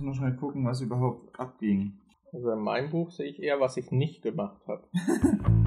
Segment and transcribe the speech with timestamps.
[0.00, 1.92] muss noch schnell gucken, was überhaupt abging.
[2.32, 4.82] Also in meinem Buch sehe ich eher, was ich nicht gemacht habe.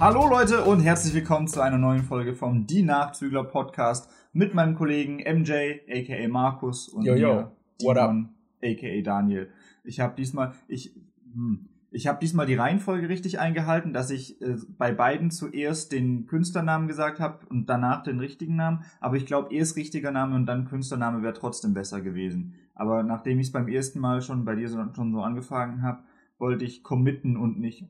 [0.00, 4.74] Hallo Leute und herzlich willkommen zu einer neuen Folge vom Die Nachzügler Podcast mit meinem
[4.74, 7.34] Kollegen MJ, aka Markus und Yo, yo.
[7.34, 7.52] mir,
[7.82, 8.10] What up?
[8.10, 8.30] Dimon,
[8.62, 9.50] aka Daniel.
[9.84, 10.92] Ich habe diesmal, ich,
[11.32, 16.26] hm, ich habe diesmal die Reihenfolge richtig eingehalten, dass ich äh, bei beiden zuerst den
[16.26, 18.84] Künstlernamen gesagt habe und danach den richtigen Namen.
[19.00, 22.54] Aber ich glaube, erst richtiger Name und dann Künstlername wäre trotzdem besser gewesen.
[22.74, 26.02] Aber nachdem ich es beim ersten Mal schon bei dir so, schon so angefangen habe,
[26.38, 27.86] wollte ich committen und nicht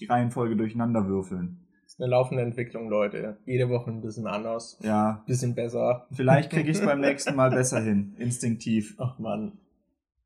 [0.00, 1.60] die Reihenfolge durcheinander würfeln.
[1.84, 3.38] Das ist eine laufende Entwicklung, Leute.
[3.46, 6.06] Jede Woche ein bisschen anders, Ja, ein bisschen besser.
[6.10, 8.96] vielleicht kriege ich es beim nächsten Mal besser hin, instinktiv.
[8.98, 9.52] Ach man.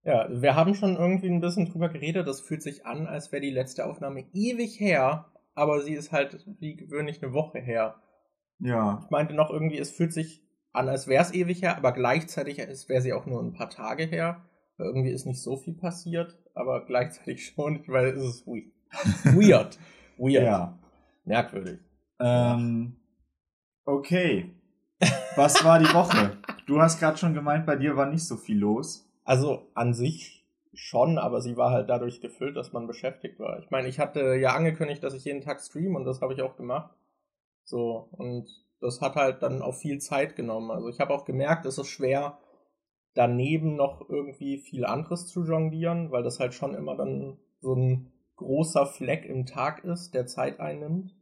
[0.03, 2.27] Ja, wir haben schon irgendwie ein bisschen drüber geredet.
[2.27, 6.45] Das fühlt sich an, als wäre die letzte Aufnahme ewig her, aber sie ist halt
[6.59, 7.97] wie gewöhnlich eine Woche her.
[8.61, 11.93] Ja, Ich meinte noch irgendwie, es fühlt sich an, als wäre es ewig her, aber
[11.93, 14.43] gleichzeitig wäre sie auch nur ein paar Tage her.
[14.79, 18.71] Weil Irgendwie ist nicht so viel passiert, aber gleichzeitig schon, weil es ist we-
[19.37, 19.79] weird.
[20.17, 20.45] Weird.
[20.45, 20.79] ja.
[21.25, 21.79] Merkwürdig.
[22.19, 22.97] Ähm,
[23.85, 24.55] okay.
[25.37, 26.39] Was war die Woche?
[26.67, 29.07] Du hast gerade schon gemeint, bei dir war nicht so viel los.
[29.31, 33.61] Also an sich schon, aber sie war halt dadurch gefüllt, dass man beschäftigt war.
[33.61, 36.43] Ich meine, ich hatte ja angekündigt, dass ich jeden Tag stream und das habe ich
[36.43, 36.93] auch gemacht.
[37.63, 38.49] So, und
[38.81, 40.73] das hat halt dann auch viel Zeit genommen.
[40.73, 42.39] Also ich habe auch gemerkt, es ist schwer,
[43.15, 48.11] daneben noch irgendwie viel anderes zu jonglieren, weil das halt schon immer dann so ein
[48.35, 51.15] großer Fleck im Tag ist, der Zeit einnimmt.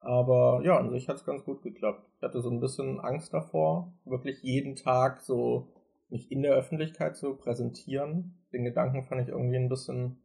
[0.00, 2.04] Aber ja, an sich hat es ganz gut geklappt.
[2.16, 5.68] Ich hatte so ein bisschen Angst davor, wirklich jeden Tag so
[6.12, 8.34] mich in der Öffentlichkeit zu präsentieren.
[8.52, 10.22] Den Gedanken fand ich irgendwie ein bisschen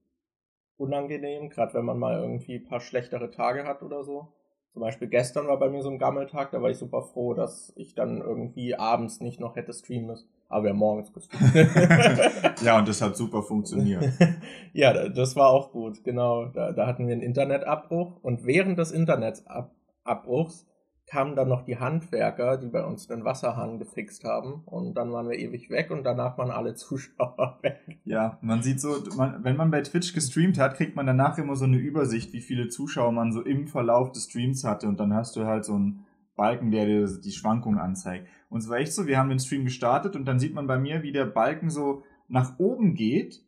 [0.77, 4.33] unangenehm, gerade wenn man mal irgendwie ein paar schlechtere Tage hat oder so.
[4.73, 7.73] Zum Beispiel gestern war bei mir so ein Gammeltag, da war ich super froh, dass
[7.77, 10.29] ich dann irgendwie abends nicht noch hätte streamen müssen.
[10.49, 11.51] Aber wir haben morgens gestreamt.
[12.61, 14.07] ja, und das hat super funktioniert.
[14.73, 16.45] ja, da- das war auch gut, genau.
[16.45, 20.67] Da, da hatten wir einen Internetabbruch und während des Internetabbruchs
[21.07, 25.29] kamen dann noch die Handwerker, die bei uns den Wasserhahn gefixt haben und dann waren
[25.29, 27.79] wir ewig weg und danach waren alle Zuschauer weg.
[28.03, 31.55] Ja, man sieht so, man, wenn man bei Twitch gestreamt hat, kriegt man danach immer
[31.55, 34.87] so eine Übersicht, wie viele Zuschauer man so im Verlauf des Streams hatte.
[34.87, 38.27] Und dann hast du halt so einen Balken, der dir die Schwankungen anzeigt.
[38.49, 40.77] Und es war echt so, wir haben den Stream gestartet und dann sieht man bei
[40.77, 43.41] mir, wie der Balken so nach oben geht.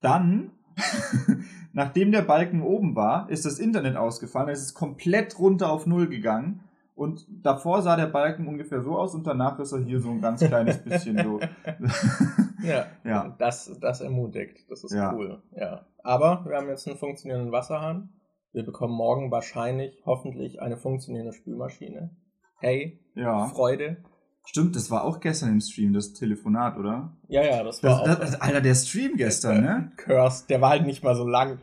[0.00, 0.50] Dann,
[1.72, 4.48] nachdem der Balken oben war, ist das Internet ausgefallen.
[4.48, 6.64] Es ist komplett runter auf Null gegangen.
[7.00, 10.20] Und davor sah der Balken ungefähr so aus und danach ist er hier so ein
[10.20, 11.40] ganz kleines bisschen so.
[12.62, 13.34] Ja, Ja.
[13.38, 14.66] Das, das ermutigt.
[14.68, 15.14] Das ist Ja.
[15.14, 15.40] cool.
[15.56, 15.86] Ja.
[16.02, 18.10] Aber wir haben jetzt einen funktionierenden Wasserhahn.
[18.52, 22.10] Wir bekommen morgen wahrscheinlich, hoffentlich, eine funktionierende Spülmaschine.
[22.58, 23.46] Hey, Ja.
[23.46, 23.96] Freude.
[24.44, 27.16] Stimmt, das war auch gestern im Stream, das Telefonat, oder?
[27.28, 29.92] Ja, ja, das war Das, auch das, Alter, der Stream gestern, ne?
[29.96, 30.46] Curse.
[30.48, 31.60] Der war halt nicht mal so lang.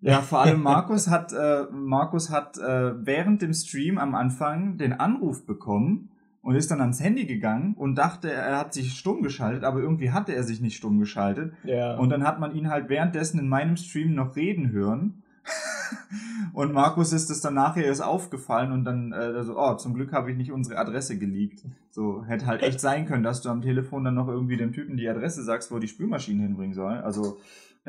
[0.00, 4.92] Ja, vor allem Markus hat, äh, Markus hat äh, während dem Stream am Anfang den
[4.92, 6.10] Anruf bekommen
[6.42, 10.12] und ist dann ans Handy gegangen und dachte, er hat sich stumm geschaltet, aber irgendwie
[10.12, 11.52] hatte er sich nicht stumm geschaltet.
[11.64, 11.96] Ja.
[11.96, 15.22] Und dann hat man ihn halt währenddessen in meinem Stream noch reden hören.
[16.52, 20.12] und Markus ist es dann nachher erst aufgefallen und dann äh, so, oh, zum Glück
[20.12, 21.64] habe ich nicht unsere Adresse geleakt.
[21.90, 24.96] So, hätte halt echt sein können, dass du am Telefon dann noch irgendwie dem Typen
[24.96, 26.98] die Adresse sagst, wo die Spülmaschine hinbringen soll.
[26.98, 27.38] Also,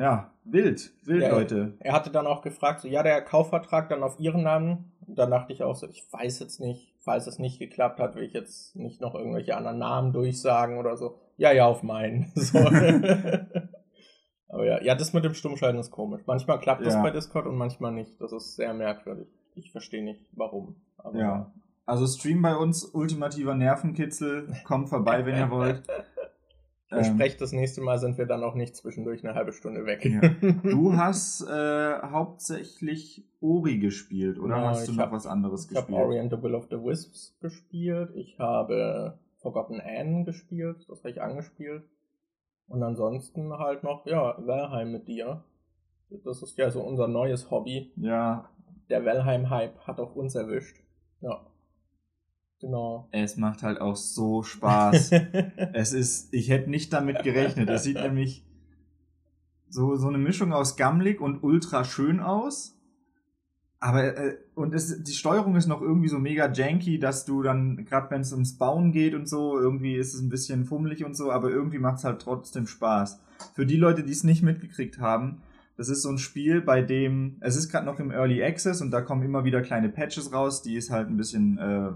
[0.00, 1.74] ja, wild, wild, Ja, Leute.
[1.80, 4.92] er hatte dann auch gefragt, so, ja, der Kaufvertrag dann auf ihren Namen.
[5.06, 8.14] Und dann dachte ich auch so, ich weiß jetzt nicht, falls es nicht geklappt hat,
[8.14, 11.18] will ich jetzt nicht noch irgendwelche anderen Namen durchsagen oder so.
[11.36, 12.32] Ja, ja, auf meinen.
[12.34, 12.58] So.
[14.48, 16.22] Aber ja, ja, das mit dem Stummschalten ist komisch.
[16.26, 17.02] Manchmal klappt das Ja.
[17.02, 18.20] bei Discord und manchmal nicht.
[18.20, 19.28] Das ist sehr merkwürdig.
[19.54, 20.74] Ich verstehe nicht, warum.
[20.98, 21.52] Aber Ja.
[21.86, 24.52] Also Stream bei uns, ultimativer Nervenkitzel.
[24.64, 25.82] Kommt vorbei, wenn ihr wollt.
[26.92, 30.04] Ich Ähm, das nächste Mal sind wir dann auch nicht zwischendurch eine halbe Stunde weg.
[30.04, 30.20] Ja.
[30.62, 35.76] Du hast äh, hauptsächlich Ori gespielt, oder Ja, hast du noch hab- was anderes Ich
[35.76, 36.06] habe gespielt?
[36.06, 38.10] Ori and the Will of the Wisps gespielt.
[38.16, 40.84] Ich habe Forgotten Anne gespielt.
[40.88, 41.84] Das habe ich angespielt.
[42.66, 45.44] Und ansonsten halt noch, ja, Valheim mit dir.
[46.24, 47.92] Das ist ja so unser neues Hobby.
[47.96, 48.48] Ja,
[48.88, 50.76] Der Valheim-Hype hat auch uns erwischt.
[51.20, 51.46] Ja.
[52.60, 53.08] Genau.
[53.10, 55.12] es macht halt auch so Spaß.
[55.72, 57.70] es ist, ich hätte nicht damit gerechnet.
[57.70, 58.44] Es sieht nämlich
[59.70, 62.76] so, so eine Mischung aus gammelig und ultra schön aus.
[63.82, 67.86] Aber, äh, und es, die Steuerung ist noch irgendwie so mega janky, dass du dann,
[67.86, 71.16] gerade wenn es ums Bauen geht und so, irgendwie ist es ein bisschen fummelig und
[71.16, 73.20] so, aber irgendwie macht es halt trotzdem Spaß.
[73.54, 75.40] Für die Leute, die es nicht mitgekriegt haben,
[75.78, 78.90] das ist so ein Spiel, bei dem, es ist gerade noch im Early Access und
[78.90, 81.92] da kommen immer wieder kleine Patches raus, die es halt ein bisschen äh,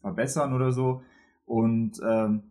[0.00, 1.02] verbessern oder so.
[1.46, 2.42] Und ähm,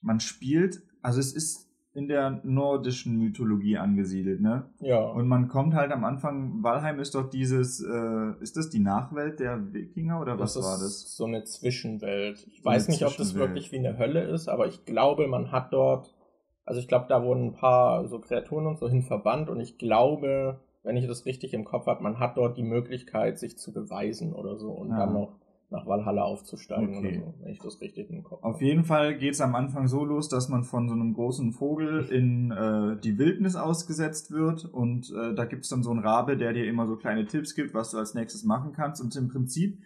[0.00, 4.64] man spielt, also es ist in der nordischen Mythologie angesiedelt, ne?
[4.80, 4.98] Ja.
[5.00, 9.38] Und man kommt halt am Anfang, Valheim ist doch dieses, äh, ist das die Nachwelt
[9.38, 11.16] der Wikinger oder was das war ist das?
[11.16, 12.44] so eine Zwischenwelt.
[12.50, 15.52] Ich So weiß nicht, ob das wirklich wie eine Hölle ist, aber ich glaube, man
[15.52, 16.16] hat dort,
[16.64, 19.78] also ich glaube, da wurden ein paar so Kreaturen und so hin verbannt und ich
[19.78, 23.72] glaube, wenn ich das richtig im Kopf habe, man hat dort die Möglichkeit, sich zu
[23.72, 24.98] beweisen oder so und Ja.
[25.06, 25.36] dann noch
[25.74, 27.18] nach Valhalla aufzusteigen Okay.
[27.18, 28.64] oder so, wenn ich das richtig im Kopf Auf habe.
[28.64, 32.50] jeden Fall geht's am Anfang so los, dass man von so einem großen Vogel in
[32.50, 36.66] äh, die Wildnis ausgesetzt wird und äh, da gibt's dann so einen Rabe, der dir
[36.66, 39.78] immer so kleine Tipps gibt, was du als nächstes machen kannst und im Prinzip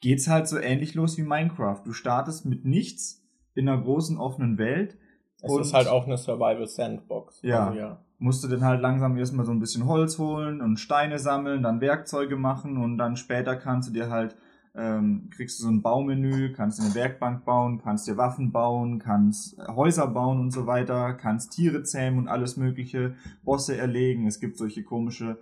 [0.00, 1.82] geht's halt so ähnlich los wie Minecraft.
[1.84, 3.22] Du startest mit nichts
[3.54, 4.96] in einer großen offenen Welt
[5.42, 7.40] Es ist halt auch eine Survival Sandbox.
[7.42, 7.68] Ja.
[7.68, 8.00] Also, ja.
[8.18, 11.80] musst du dann halt langsam erstmal so ein bisschen Holz holen und Steine sammeln, dann
[11.80, 14.36] Werkzeuge machen und dann später kannst du dir halt,
[14.74, 19.58] ähm, kriegst du so ein Baumenü, kannst eine Werkbank bauen, kannst dir Waffen bauen, kannst
[19.58, 24.26] äh, Häuser bauen und so weiter, kannst Tiere zähmen und alles mögliche, Bosse erlegen.
[24.26, 25.38] Es gibt solche komische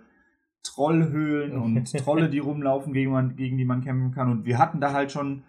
[0.63, 4.31] Trollhöhlen und Trolle, die rumlaufen, gegen, man, gegen die man kämpfen kann.
[4.31, 5.43] Und wir hatten da halt schon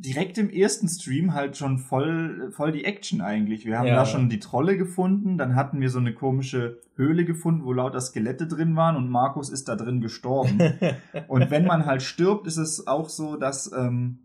[0.00, 3.66] direkt im ersten Stream halt schon voll, voll die Action eigentlich.
[3.66, 3.96] Wir haben Ja.
[3.96, 8.00] da schon die Trolle gefunden, dann hatten wir so eine komische Höhle gefunden, wo lauter
[8.00, 10.58] Skelette drin waren und Markus ist da drin gestorben.
[11.28, 14.20] und wenn man halt stirbt, ist es auch so, dass ähm,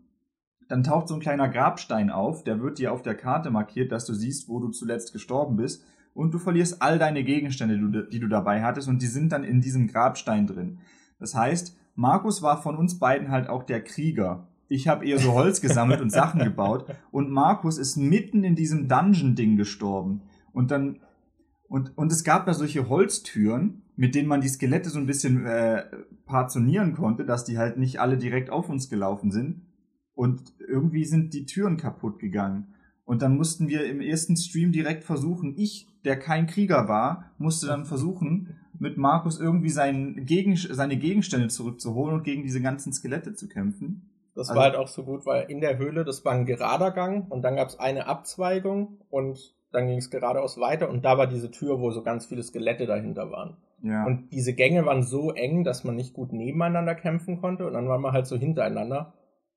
[0.68, 4.06] dann taucht so ein kleiner Grabstein auf, der wird dir auf der Karte markiert, dass
[4.06, 5.84] du siehst, wo du zuletzt gestorben bist.
[6.14, 9.30] Und du verlierst all deine Gegenstände, die du- die du dabei hattest, und die sind
[9.32, 10.78] dann in diesem Grabstein drin.
[11.20, 14.48] Das heißt, Markus war von uns beiden halt auch der Krieger.
[14.68, 16.86] Ich habe eher so Holz gesammelt und Sachen gebaut.
[17.10, 20.22] Und Markus ist mitten in diesem Dungeon-Ding gestorben.
[20.52, 21.00] Und dann.
[21.68, 25.46] Und, und es gab da solche Holztüren, mit denen man die Skelette so ein bisschen
[25.46, 25.84] äh,
[26.24, 29.62] partitionieren konnte, dass die halt nicht alle direkt auf uns gelaufen sind.
[30.14, 32.68] Und irgendwie sind die Türen kaputt gegangen.
[33.04, 37.66] Und dann mussten wir im ersten Stream direkt versuchen, ich, der kein Krieger war, musste
[37.66, 44.10] dann versuchen, mit Markus irgendwie seine Gegenstände zurückzuholen und gegen diese ganzen Skelette zu kämpfen.
[44.36, 46.92] Das Also- war halt auch so gut, weil in der Höhle, das war ein gerader
[46.92, 51.18] Gang und dann gab es eine Abzweigung und dann ging es geradeaus weiter und da
[51.18, 53.56] war diese Tür, wo so ganz viele Skelette dahinter waren.
[53.82, 54.06] Ja.
[54.06, 57.88] Und diese Gänge waren so eng, dass man nicht gut nebeneinander kämpfen konnte und dann
[57.88, 59.14] waren wir halt so hintereinander.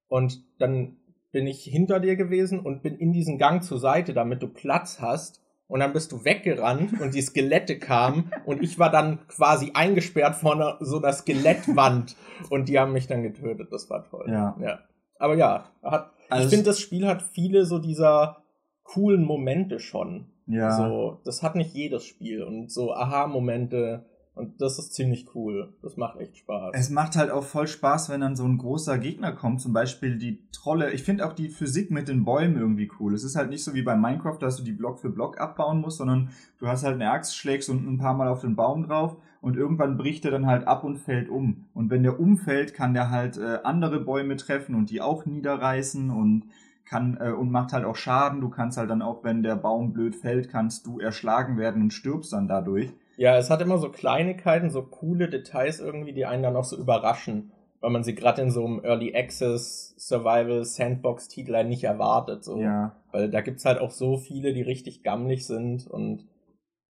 [0.08, 0.98] Und dann
[1.32, 5.00] bin ich hinter dir gewesen und bin in diesen Gang zur Seite, damit du Platz
[5.00, 5.42] hast.
[5.70, 10.36] Und dann bist du weggerannt und die Skelette kamen und ich war dann quasi eingesperrt
[10.36, 12.16] vor einer, so einer Skelettwand
[12.50, 13.72] und die haben mich dann getötet.
[13.72, 14.26] Das war toll.
[14.28, 14.58] Ja.
[14.60, 14.80] ja.
[15.20, 18.38] Aber ja, hat, Also ich finde, das Spiel hat viele so dieser
[18.82, 20.26] coolen Momente schon.
[20.48, 20.76] ja.
[20.76, 24.09] So, das hat nicht jedes Spiel und so Aha-Momente
[24.40, 25.74] und das ist ziemlich cool.
[25.82, 26.72] Das macht echt Spaß.
[26.74, 30.18] Es macht halt auch voll Spaß, wenn dann so ein großer Gegner kommt, zum Beispiel
[30.18, 30.92] die Trolle.
[30.92, 33.14] Ich finde auch die Physik mit den Bäumen irgendwie cool.
[33.14, 35.82] Es ist halt nicht so wie bei Minecraft, dass du die Block für Block abbauen
[35.82, 38.84] musst, sondern du hast halt eine Axt, schlägst unten ein paar Mal auf den Baum
[38.84, 41.66] drauf und irgendwann bricht er dann halt ab und fällt um.
[41.74, 46.10] Und wenn der umfällt, kann der halt äh, andere Bäume treffen und die auch niederreißen
[46.10, 46.46] und
[46.86, 48.42] kann äh, und macht halt auch Schaden.
[48.42, 51.94] Du kannst halt dann auch, wenn der Baum blöd fällt, kannst du erschlagen werden und
[51.94, 52.94] stirbst dann dadurch.
[53.20, 56.78] Ja, es hat immer so Kleinigkeiten, so coole Details irgendwie, die einen dann auch so
[56.78, 57.52] überraschen,
[57.82, 62.46] weil man sie gerade in so einem Early Access Survival Sandbox Titel halt nicht erwartet.
[62.46, 62.62] So.
[62.62, 62.96] Ja.
[63.12, 66.26] Weil da gibt's halt auch so viele, die richtig gammelig sind und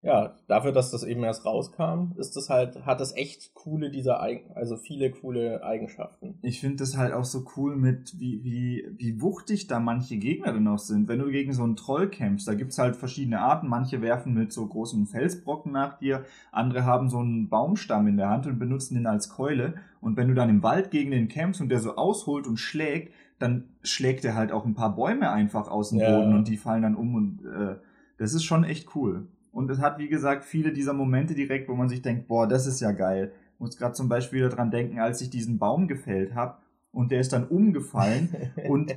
[0.01, 4.21] ja, dafür, dass das eben erst rauskam, ist das halt, hat das echt coole dieser
[4.21, 6.39] Eigen, also viele coole Eigenschaften.
[6.41, 10.53] Ich finde das halt auch so cool mit, wie, wie, wie wuchtig da manche Gegner
[10.53, 11.09] denn auch sind.
[11.09, 13.67] Wenn du gegen so einen Troll kämpfst, da gibt's halt verschiedene Arten.
[13.67, 18.29] Manche werfen mit so großen Felsbrocken nach dir, andere haben so einen Baumstamm in der
[18.29, 19.73] Hand und benutzen den als Keule.
[19.99, 23.13] Und wenn du dann im Wald gegen den kämpfst und der so ausholt und schlägt,
[23.37, 26.17] dann schlägt er halt auch ein paar Bäume einfach aus dem Ja.
[26.17, 27.75] Boden und die fallen dann um und äh,
[28.17, 29.27] das ist schon echt cool.
[29.51, 32.67] Und es hat, wie gesagt, viele dieser Momente direkt, wo man sich denkt, boah, das
[32.67, 33.31] ist ja geil.
[33.55, 36.57] Ich muss gerade zum Beispiel daran denken, als ich diesen Baum gefällt habe
[36.91, 38.29] und der ist dann umgefallen
[38.69, 38.95] und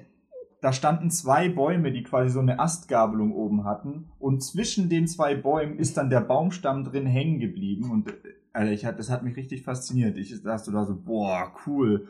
[0.60, 5.34] da standen zwei Bäume, die quasi so eine Astgabelung oben hatten und zwischen den zwei
[5.34, 8.12] Bäumen ist dann der Baumstamm drin hängen geblieben und äh,
[8.52, 10.16] Alter, ich das hat mich richtig fasziniert.
[10.18, 12.06] Ich saß da so, boah, cool.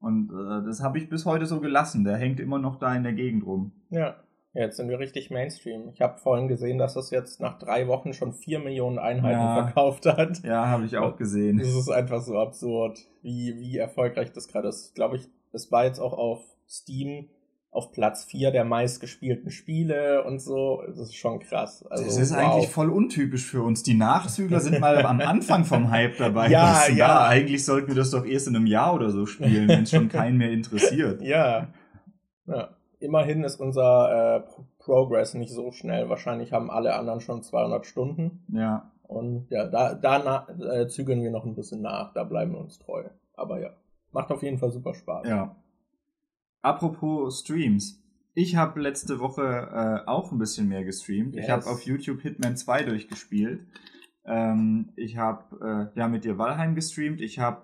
[0.00, 2.04] Und äh, das habe ich bis heute so gelassen.
[2.04, 3.70] Der hängt immer noch da in der Gegend rum.
[3.90, 4.16] Ja,
[4.54, 5.88] jetzt sind wir richtig Mainstream.
[5.92, 9.64] Ich habe vorhin gesehen, dass das jetzt nach drei Wochen schon vier Millionen Einheiten Ja.
[9.64, 10.42] verkauft hat.
[10.44, 11.58] Ja, habe ich auch gesehen.
[11.58, 14.94] Das ist einfach so absurd, wie, wie erfolgreich das gerade ist.
[14.94, 17.28] Glaube ich, es war jetzt auch auf Steam
[17.74, 20.82] auf Platz 4 der meistgespielten Spiele und so.
[20.86, 21.84] Das ist schon krass.
[21.90, 22.38] Also, das ist wow.
[22.38, 23.82] eigentlich voll untypisch für uns.
[23.82, 26.48] Die Nachzügler sind mal am Anfang vom Hype dabei.
[26.50, 27.08] Ja, ja.
[27.08, 27.28] Da?
[27.28, 30.08] Eigentlich sollten wir das doch erst in einem Jahr oder so spielen, wenn es schon
[30.08, 31.20] keinen mehr interessiert.
[31.22, 31.66] Ja,
[32.46, 32.68] Ja,
[33.00, 34.42] immerhin ist unser äh,
[34.78, 36.08] Progress nicht so schnell.
[36.08, 38.44] Wahrscheinlich haben alle anderen schon 200 Stunden.
[38.52, 38.90] Ja.
[39.02, 42.12] Und ja, da, da äh, zügeln wir noch ein bisschen nach.
[42.14, 43.04] Da bleiben wir uns treu.
[43.34, 43.70] Aber ja,
[44.12, 45.28] macht auf jeden Fall super Spaß.
[45.28, 45.56] Ja.
[46.62, 48.02] Apropos Streams.
[48.34, 51.34] Ich habe letzte Woche äh, auch ein bisschen mehr gestreamt.
[51.34, 51.44] Yes.
[51.44, 53.60] Ich habe auf YouTube Hitman 2 durchgespielt.
[54.24, 57.20] Ähm, ich habe äh, ja mit dir Valheim gestreamt.
[57.20, 57.62] Ich habe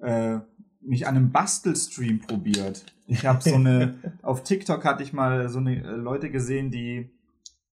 [0.00, 0.40] äh,
[0.86, 2.84] mich an einem Bastelstream probiert.
[3.06, 7.10] Ich habe so eine auf TikTok hatte ich mal so eine äh, Leute gesehen, die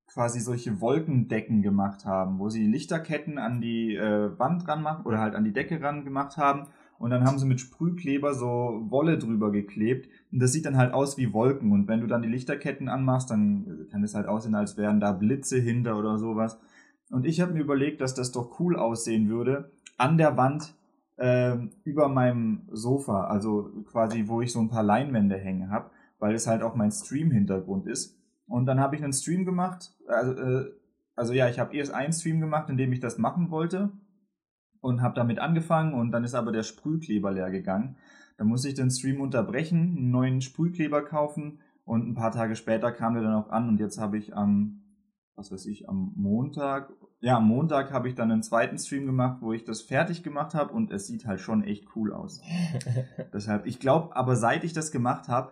[0.08, 5.20] quasi solche Wolkendecken gemacht haben, wo sie Lichterketten an die äh, Wand ran machen oder
[5.20, 9.18] halt an die Decke ran gemacht haben und dann haben sie mit Sprühkleber so Wolle
[9.18, 12.28] drüber geklebt und das sieht dann halt aus wie Wolken und wenn du dann die
[12.28, 16.60] Lichterketten anmachst, dann kann es halt aussehen, als wären da Blitze hinter oder sowas.
[17.10, 20.76] Und ich habe mir überlegt, dass das doch cool aussehen würde, an der Wand
[21.22, 26.34] äh, über meinem Sofa, also quasi, wo ich so ein paar Leinwände hängen habe, weil
[26.34, 28.18] es halt auch mein Stream-Hintergrund ist.
[28.48, 30.72] Und dann habe ich einen Stream gemacht, also, äh,
[31.16, 33.92] also ja, ich habe erst einen Stream gemacht, in dem ich das machen wollte
[34.82, 37.98] und habe damit angefangen und dann ist aber der Sprühkleber leer gegangen.
[38.38, 42.92] Dann musste ich den Stream unterbrechen, einen neuen Sprühkleber kaufen und ein paar Tage später
[42.92, 44.82] kam der dann auch an und jetzt habe ich am,
[45.36, 49.38] was weiß ich, am Montag, ja, am Montag habe ich dann einen zweiten Stream gemacht,
[49.42, 52.42] wo ich das fertig gemacht habe und es sieht halt schon echt cool aus.
[53.34, 55.52] Deshalb, ich glaube, aber seit ich das gemacht habe,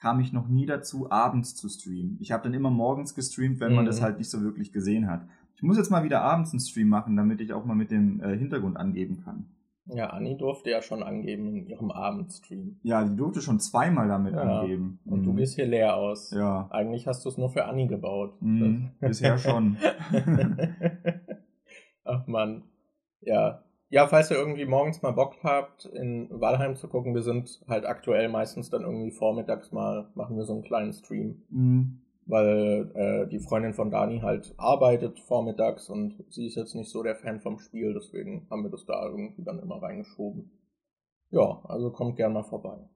[0.00, 2.16] kam ich noch nie dazu, abends zu streamen.
[2.20, 3.88] Ich habe dann immer morgens gestreamt, wenn man mhm.
[3.88, 5.28] das halt nicht so wirklich gesehen hat.
[5.54, 8.20] Ich muss jetzt mal wieder abends einen Stream machen, damit ich auch mal mit dem
[8.20, 9.44] äh, Hintergrund angeben kann.
[9.86, 12.78] Ja, Anni durfte ja schon angeben in ihrem Abendstream.
[12.82, 15.00] Ja, die durfte schon zweimal damit ja, angeben.
[15.04, 15.24] Und mhm.
[15.24, 16.30] du gehst hier leer aus.
[16.30, 16.68] Ja.
[16.70, 18.40] Eigentlich hast du es nur für Anni gebaut.
[18.40, 19.76] Mhm, bisher schon.
[22.04, 22.62] Ach man.
[23.20, 23.64] Ja.
[23.88, 27.84] Ja, falls ihr irgendwie morgens mal Bock habt, in Walheim zu gucken, wir sind halt
[27.84, 31.42] aktuell meistens dann irgendwie vormittags mal, machen wir so einen kleinen Stream.
[31.50, 36.90] Mhm weil äh, die Freundin von Dani halt arbeitet vormittags und sie ist jetzt nicht
[36.90, 40.50] so der Fan vom Spiel, deswegen haben wir das da irgendwie dann immer reingeschoben.
[41.30, 42.88] Ja, also kommt gern mal vorbei.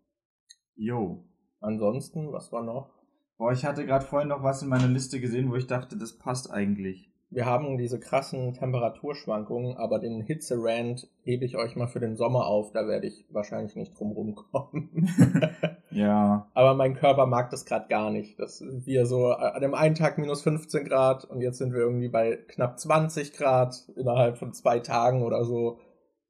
[0.75, 1.25] Jo.
[1.61, 2.95] Ansonsten, was war noch?
[3.37, 6.17] Boah, ich hatte gerade vorhin noch was in meiner Liste gesehen, wo ich dachte, das
[6.17, 12.01] passt eigentlich wir haben diese krassen Temperaturschwankungen, aber den Hitzerand hebe ich euch mal für
[12.01, 15.11] den Sommer auf, da werde ich wahrscheinlich nicht drum rumkommen.
[15.97, 16.49] ja.
[16.55, 18.39] Aber mein Körper mag das gerade gar nicht.
[18.39, 22.09] dass wir so an dem einen Tag minus 15 Grad und jetzt sind wir irgendwie
[22.09, 25.81] bei knapp 20 Grad innerhalb von zwei Tagen oder so.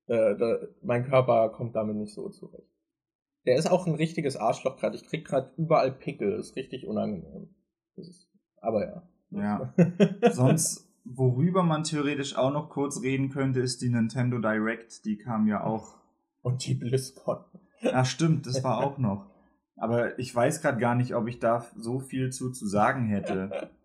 [0.07, 2.71] Äh, da, mein Körper kommt damit nicht so zurecht.
[3.45, 4.97] Der ist auch ein richtiges Arschloch gerade.
[4.97, 6.33] Ich krieg gerade überall Pickel.
[6.33, 7.55] Ist richtig unangenehm.
[7.97, 8.29] Ist,
[8.61, 9.03] aber ja.
[9.31, 9.75] Ja.
[10.33, 15.05] Sonst Worüber man theoretisch auch noch kurz reden könnte, ist die Nintendo Direct.
[15.05, 15.95] Die kam ja auch.
[16.43, 17.45] Und die BlizzCon.
[17.93, 19.31] Ach stimmt, das war auch noch.
[19.77, 23.71] Aber ich weiß gerade gar nicht, ob ich da so viel zu, zu sagen hätte.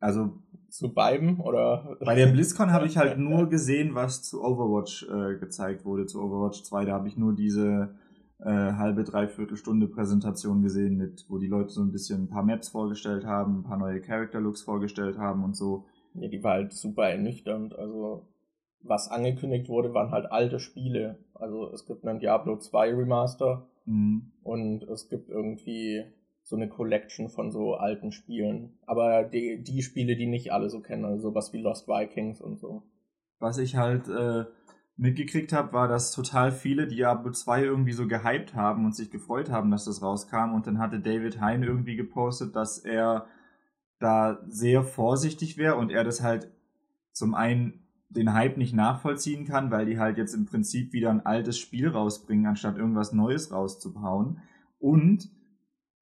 [0.00, 0.30] Also.
[0.68, 1.96] Zu beiden oder?
[2.04, 6.22] Bei der BlizzCon habe ich halt nur gesehen, was zu Overwatch äh, gezeigt wurde, zu
[6.22, 6.84] Overwatch 2.
[6.84, 7.96] Da habe ich nur diese
[8.40, 12.44] äh, halbe, dreiviertel Stunde Präsentation gesehen, mit, wo die Leute so ein bisschen ein paar
[12.44, 15.86] Maps vorgestellt haben, ein paar neue Character Looks vorgestellt haben und so.
[16.14, 17.76] Ja, die war halt super ernüchternd.
[17.76, 18.28] Also,
[18.82, 21.18] was angekündigt wurde, waren halt alte Spiele.
[21.34, 23.66] Also, es gibt einen Diablo 2 Remaster
[24.42, 26.04] und es gibt irgendwie
[26.42, 28.78] so eine Collection von so alten Spielen.
[28.86, 32.58] Aber die, die Spiele, die nicht alle so kennen, also sowas wie Lost Vikings und
[32.58, 32.82] so.
[33.38, 34.44] Was ich halt äh,
[34.96, 39.50] mitgekriegt habe, war, dass total viele Diablo 2 irgendwie so gehypt haben und sich gefreut
[39.50, 40.54] haben, dass das rauskam.
[40.54, 43.26] Und dann hatte David Hein irgendwie gepostet, dass er
[43.98, 46.50] da sehr vorsichtig wäre und er das halt
[47.12, 51.26] zum einen den Hype nicht nachvollziehen kann, weil die halt jetzt im Prinzip wieder ein
[51.26, 54.40] altes Spiel rausbringen, anstatt irgendwas Neues rauszubauen.
[54.78, 55.30] Und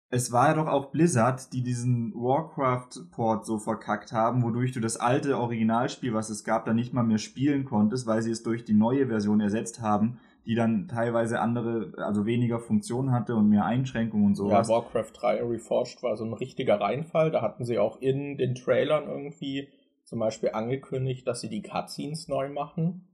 [0.08, 4.96] es war ja doch auch Blizzard, die diesen Warcraft-Port so verkackt haben, wodurch du das
[4.96, 8.64] alte Originalspiel, was es gab, dann nicht mal mehr spielen konntest, weil sie es durch
[8.64, 13.64] die neue Version ersetzt haben, die dann teilweise andere, also weniger Funktionen hatte und mehr
[13.64, 14.68] Einschränkungen und sowas.
[14.68, 17.32] Ja, Warcraft 3 Reforged war so ein richtiger Reinfall.
[17.32, 19.68] Da hatten sie auch in den Trailern irgendwie
[20.06, 23.08] zum Beispiel angekündigt, dass sie die Cutscenes neu machen.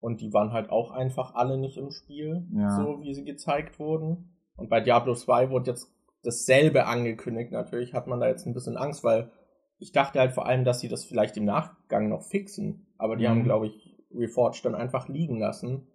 [0.00, 2.76] Und die waren halt auch einfach alle nicht im Spiel, ja.
[2.76, 4.38] so wie sie gezeigt wurden.
[4.56, 5.92] Und bei Diablo 2 wurde jetzt
[6.22, 7.50] dasselbe angekündigt.
[7.50, 9.32] Natürlich hat man da jetzt ein bisschen Angst, weil
[9.78, 12.86] ich dachte halt vor allem, dass sie das vielleicht im Nachgang noch fixen.
[12.96, 13.30] Aber die mhm.
[13.30, 15.88] haben, glaube ich, Reforged dann einfach liegen lassen.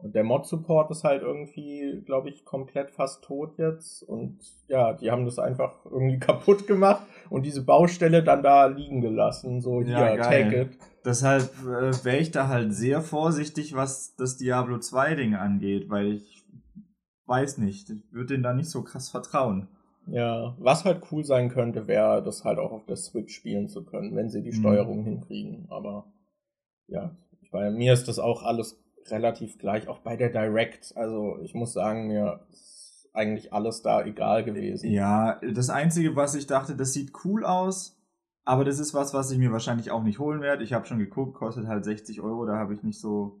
[0.00, 4.04] Und der Mod-Support ist halt irgendwie, glaube ich, komplett fast tot jetzt.
[4.04, 4.38] Und
[4.68, 9.60] ja, die haben das einfach irgendwie kaputt gemacht und diese Baustelle dann da liegen gelassen.
[9.60, 10.44] So, ja, hier, geil.
[10.44, 10.78] take it.
[11.04, 16.44] Deshalb äh, wäre ich da halt sehr vorsichtig, was das Diablo 2-Ding angeht, weil ich
[17.26, 17.90] weiß nicht.
[17.90, 19.66] Ich würde denen da nicht so krass vertrauen.
[20.06, 23.84] Ja, was halt cool sein könnte, wäre das halt auch auf der Switch spielen zu
[23.84, 24.60] können, wenn sie die mhm.
[24.60, 25.66] Steuerung hinkriegen.
[25.68, 26.06] Aber
[26.86, 27.10] ja,
[27.50, 30.96] bei mir ist das auch alles relativ gleich, auch bei der Direct.
[30.96, 34.90] Also ich muss sagen, mir ist eigentlich alles da egal gewesen.
[34.90, 37.96] Ja, das Einzige, was ich dachte, das sieht cool aus,
[38.44, 40.64] aber das ist was, was ich mir wahrscheinlich auch nicht holen werde.
[40.64, 43.40] Ich habe schon geguckt, kostet halt 60 Euro, da habe ich nicht so,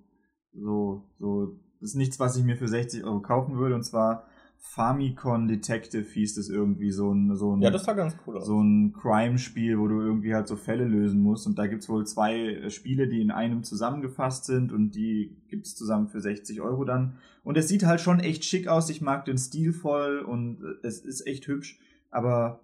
[0.52, 3.74] so, so, das ist nichts, was ich mir für 60 Euro kaufen würde.
[3.74, 4.24] Und zwar
[4.60, 8.46] Famicom Detective hieß das irgendwie so ein so ein ja das sah ganz cool aus.
[8.46, 12.06] so ein Crime-Spiel, wo du irgendwie halt so Fälle lösen musst und da gibt's wohl
[12.06, 16.84] zwei äh, Spiele, die in einem zusammengefasst sind und die gibt's zusammen für 60 Euro
[16.84, 18.90] dann und es sieht halt schon echt schick aus.
[18.90, 21.78] Ich mag den Stil voll und äh, es ist echt hübsch,
[22.10, 22.60] aber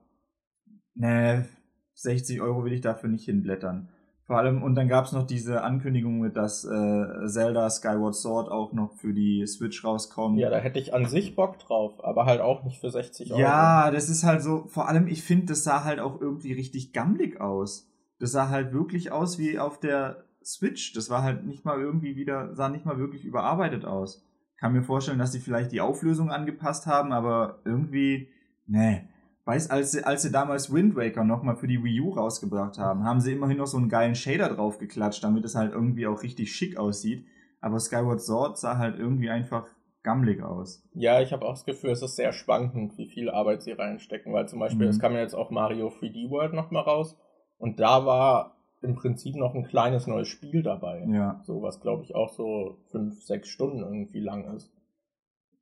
[0.94, 1.48] ne
[1.94, 3.88] 60 Euro will ich dafür nicht hinblättern.
[4.26, 8.50] Vor allem, und dann gab es noch diese Ankündigung mit, dass äh, Zelda Skyward Sword
[8.50, 10.38] auch noch für die Switch rauskommt.
[10.38, 13.40] Ja, da hätte ich an sich Bock drauf, aber halt auch nicht für 60 Euro.
[13.40, 16.94] Ja, das ist halt so, vor allem, ich finde, das sah halt auch irgendwie richtig
[16.94, 17.90] gammelig aus.
[18.18, 20.94] Das sah halt wirklich aus wie auf der Switch.
[20.94, 24.24] Das war halt nicht mal irgendwie wieder, sah nicht mal wirklich überarbeitet aus.
[24.56, 28.30] Kann mir vorstellen, dass sie vielleicht die Auflösung angepasst haben, aber irgendwie,
[28.66, 29.06] nee.
[29.46, 33.04] Weißt, als sie, als sie damals Wind Waker nochmal für die Wii U rausgebracht haben,
[33.04, 36.22] haben sie immerhin noch so einen geilen Shader drauf geklatscht, damit es halt irgendwie auch
[36.22, 37.26] richtig schick aussieht.
[37.60, 39.66] Aber Skyward Sword sah halt irgendwie einfach
[40.02, 40.86] gammelig aus.
[40.94, 44.32] Ja, ich habe auch das Gefühl, es ist sehr schwankend, wie viel Arbeit sie reinstecken,
[44.32, 45.00] weil zum Beispiel, es mhm.
[45.00, 47.16] kam ja jetzt auch Mario 3D World nochmal raus
[47.58, 51.06] und da war im Prinzip noch ein kleines neues Spiel dabei.
[51.08, 51.40] Ja.
[51.44, 54.70] So was, glaube ich, auch so fünf, sechs Stunden irgendwie lang ist.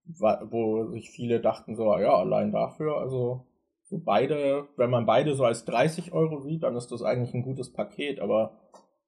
[0.05, 3.47] Wo sich viele dachten so, ja, allein dafür, also
[3.93, 7.43] so beide, wenn man beide so als 30 Euro sieht, dann ist das eigentlich ein
[7.43, 8.55] gutes Paket, aber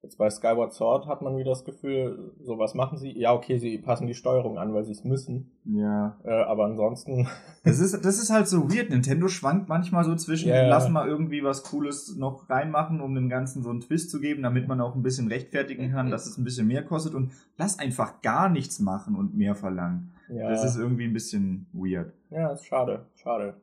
[0.03, 3.19] jetzt bei Skyward Sword hat man wieder das Gefühl, so was machen sie?
[3.19, 5.53] Ja, okay, sie passen die Steuerung an, weil sie es müssen.
[5.65, 6.19] Ja.
[6.23, 7.27] Äh, aber ansonsten.
[7.67, 8.91] Das ist, das ist halt so weird.
[8.91, 10.69] Nintendo schwankt manchmal so zwischen, yeah.
[10.69, 14.43] lass mal irgendwie was Cooles noch reinmachen, um dem Ganzen so einen Twist zu geben,
[14.43, 17.79] damit man auch ein bisschen rechtfertigen kann, dass es ein bisschen mehr kostet und lass
[17.79, 20.13] einfach gar nichts machen und mehr verlangen.
[20.29, 20.51] Ja.
[20.51, 22.13] Das ist irgendwie ein bisschen weird.
[22.29, 23.55] Ja, ist schade, schade.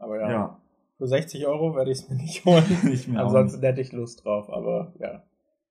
[0.00, 0.30] Aber ja.
[0.30, 0.60] ja.
[0.98, 2.64] Für 60 Euro werde ich es mir nicht holen.
[2.84, 5.24] nicht mehr Ansonsten hätte ich Lust drauf, aber ja.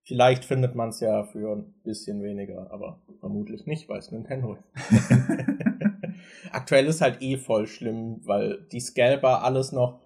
[0.05, 4.55] Vielleicht findet man es ja für ein bisschen weniger, aber vermutlich nicht, weil es Nintendo
[4.55, 5.12] ist.
[6.51, 10.01] Aktuell ist halt eh voll schlimm, weil die Scalper alles noch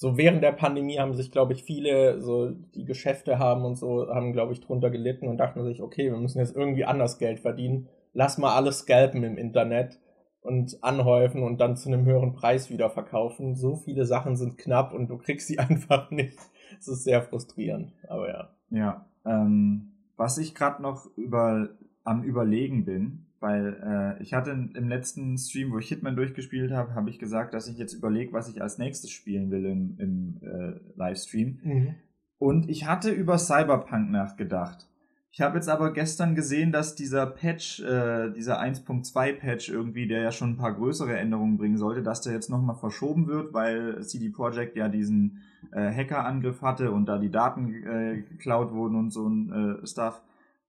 [0.00, 4.08] so während der Pandemie haben sich, glaube ich, viele, so die Geschäfte haben und so,
[4.08, 7.38] haben, glaube ich, drunter gelitten und dachten sich, okay, wir müssen jetzt irgendwie anders Geld
[7.38, 7.86] verdienen.
[8.14, 9.98] Lass mal alles scalpen im Internet
[10.42, 13.56] und anhäufen und dann zu einem höheren Preis wieder verkaufen.
[13.56, 16.38] So viele Sachen sind knapp und du kriegst sie einfach nicht.
[16.78, 18.48] Es ist sehr frustrierend, aber ja.
[18.70, 21.70] Ja, ähm, was ich gerade noch über,
[22.04, 26.94] am Überlegen bin, weil äh, ich hatte im letzten Stream, wo ich Hitman durchgespielt habe,
[26.94, 30.40] habe ich gesagt, dass ich jetzt überlege, was ich als nächstes spielen will im, im
[30.42, 31.58] äh, Livestream.
[31.62, 31.94] Mhm.
[32.38, 34.89] Und ich hatte über Cyberpunk nachgedacht.
[35.32, 40.22] Ich habe jetzt aber gestern gesehen, dass dieser Patch, äh, dieser 1.2 Patch irgendwie, der
[40.22, 44.02] ja schon ein paar größere Änderungen bringen sollte, dass der jetzt nochmal verschoben wird, weil
[44.02, 49.12] CD Projekt ja diesen äh, Hackerangriff hatte und da die Daten äh, geklaut wurden und
[49.12, 50.20] so ein äh, Stuff,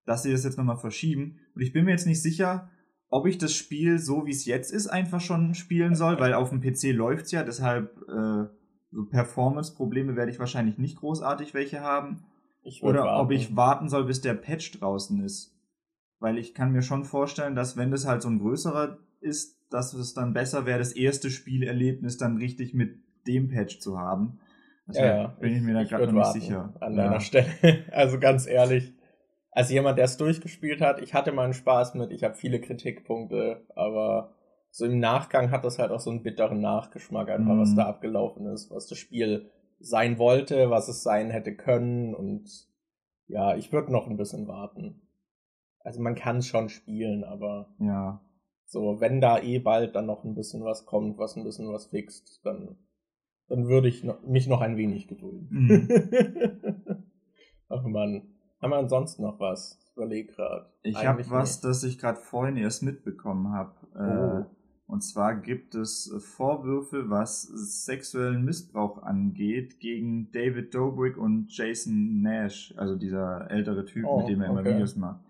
[0.05, 1.39] dass sie das jetzt nochmal verschieben.
[1.55, 2.69] Und ich bin mir jetzt nicht sicher,
[3.09, 6.51] ob ich das Spiel so wie es jetzt ist einfach schon spielen soll, weil auf
[6.51, 8.45] dem PC läuft's ja, deshalb äh,
[8.91, 12.23] so Performance-Probleme werde ich wahrscheinlich nicht großartig welche haben
[12.81, 13.25] oder warten.
[13.25, 15.57] ob ich warten soll, bis der Patch draußen ist.
[16.19, 19.93] Weil ich kann mir schon vorstellen, dass wenn das halt so ein größerer ist, dass
[19.93, 24.39] es dann besser wäre, das erste Spielerlebnis dann richtig mit dem Patch zu haben.
[24.87, 25.27] Deshalb ja, ja.
[25.39, 26.73] bin ich mir da gerade nicht sicher.
[26.79, 27.05] An ja.
[27.05, 27.47] deiner Stelle.
[27.91, 28.93] Also ganz ehrlich,
[29.51, 33.65] als jemand, der es durchgespielt hat, ich hatte meinen Spaß mit, ich habe viele Kritikpunkte,
[33.75, 34.33] aber
[34.71, 37.59] so im Nachgang hat das halt auch so einen bitteren Nachgeschmack, einfach mhm.
[37.59, 39.49] was da abgelaufen ist, was das Spiel
[39.81, 42.49] sein wollte, was es sein hätte können und
[43.27, 45.01] ja, ich würde noch ein bisschen warten.
[45.79, 48.21] Also man kann es schon spielen, aber ja.
[48.65, 51.87] So, wenn da eh bald dann noch ein bisschen was kommt, was ein bisschen was
[51.87, 52.77] fixt, dann,
[53.47, 55.47] dann würde ich noch, mich noch ein wenig gedulden.
[55.49, 55.87] Mhm.
[57.69, 58.29] Ach man,
[58.61, 59.77] haben wir ansonsten noch was?
[59.83, 60.71] Ich überlege gerade.
[60.83, 63.73] Ich habe was, das ich gerade vorhin erst mitbekommen habe.
[63.95, 64.55] Äh, oh.
[64.91, 72.73] Und zwar gibt es Vorwürfe, was sexuellen Missbrauch angeht, gegen David Dobrik und Jason Nash,
[72.75, 74.73] also dieser ältere Typ, oh, mit dem er immer okay.
[74.73, 75.21] Videos macht.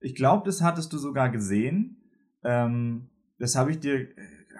[0.00, 1.96] Ich glaube, das hattest du sogar gesehen.
[2.44, 4.06] Ähm, das habe ich dir,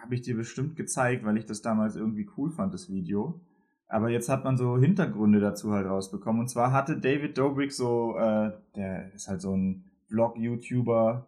[0.01, 3.43] habe ich dir bestimmt gezeigt, weil ich das damals irgendwie cool fand, das Video.
[3.89, 6.41] Aber jetzt hat man so Hintergründe dazu halt rausbekommen.
[6.41, 11.27] Und zwar hatte David Dobrik so, äh, der ist halt so ein Vlog-YouTuber,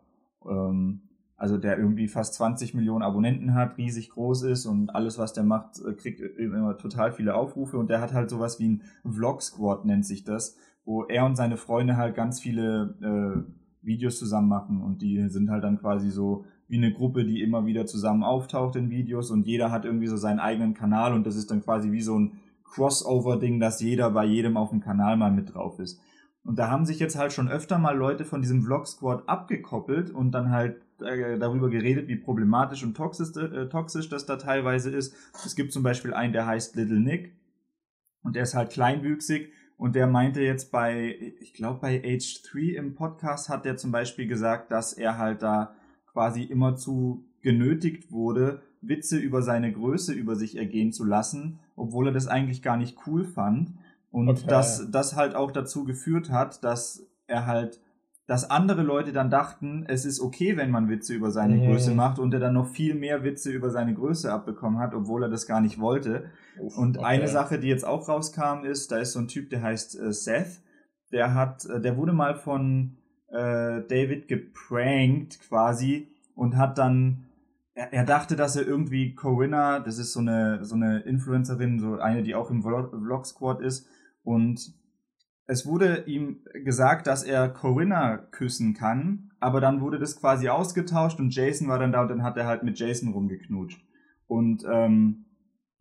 [0.49, 1.03] ähm,
[1.38, 5.44] also der irgendwie fast 20 Millionen Abonnenten hat, riesig groß ist und alles, was der
[5.44, 7.79] macht, äh, kriegt immer total viele Aufrufe.
[7.79, 11.37] Und der hat halt sowas wie ein Vlog Squad nennt sich das, wo er und
[11.37, 14.83] seine Freunde halt ganz viele äh, Videos zusammen machen.
[14.83, 18.74] Und die sind halt dann quasi so wie eine Gruppe, die immer wieder zusammen auftaucht
[18.74, 19.31] in Videos.
[19.31, 21.14] Und jeder hat irgendwie so seinen eigenen Kanal.
[21.14, 22.33] Und das ist dann quasi wie so ein
[22.64, 26.01] Crossover-Ding, dass jeder bei jedem auf dem Kanal mal mit drauf ist.
[26.42, 30.11] Und da haben sich jetzt halt schon öfter mal Leute von diesem Vlog Squad abgekoppelt
[30.11, 35.14] und dann halt darüber geredet, wie problematisch und toxisch, äh, toxisch das da teilweise ist.
[35.44, 37.32] Es gibt zum Beispiel einen, der heißt Little Nick
[38.22, 42.61] und der ist halt kleinwüchsig und der meinte jetzt bei, ich glaube bei Age 3
[42.76, 45.74] im Podcast hat der zum Beispiel gesagt, dass er halt da
[46.12, 52.08] quasi immer zu genötigt wurde, Witze über seine Größe über sich ergehen zu lassen, obwohl
[52.08, 53.72] er das eigentlich gar nicht cool fand.
[54.11, 54.46] Und okay.
[54.46, 57.80] dass das halt auch dazu geführt hat, dass er halt,
[58.29, 61.67] dass andere Leute dann dachten, es ist okay, wenn man Witze über seine mhm.
[61.67, 65.23] Größe macht und er dann noch viel mehr Witze über seine Größe abbekommen hat, obwohl
[65.23, 66.27] er das gar nicht wollte.
[66.61, 67.07] Uff, und okay.
[67.07, 70.12] eine Sache, die jetzt auch rauskam, ist, da ist so ein Typ, der heißt äh,
[70.12, 70.61] Seth,
[71.11, 72.99] der hat, äh, der wurde mal von
[73.31, 77.25] äh, David geprankt quasi und hat dann
[77.73, 81.99] er, er dachte, dass er irgendwie Corinna, das ist so eine so eine Influencerin, so
[81.99, 83.88] eine, die auch im Vlog Squad ist
[84.23, 84.75] und
[85.48, 91.18] es wurde ihm gesagt, dass er Corinna küssen kann, aber dann wurde das quasi ausgetauscht
[91.18, 93.82] und Jason war dann da und dann hat er halt mit Jason rumgeknutscht.
[94.26, 95.24] Und ähm,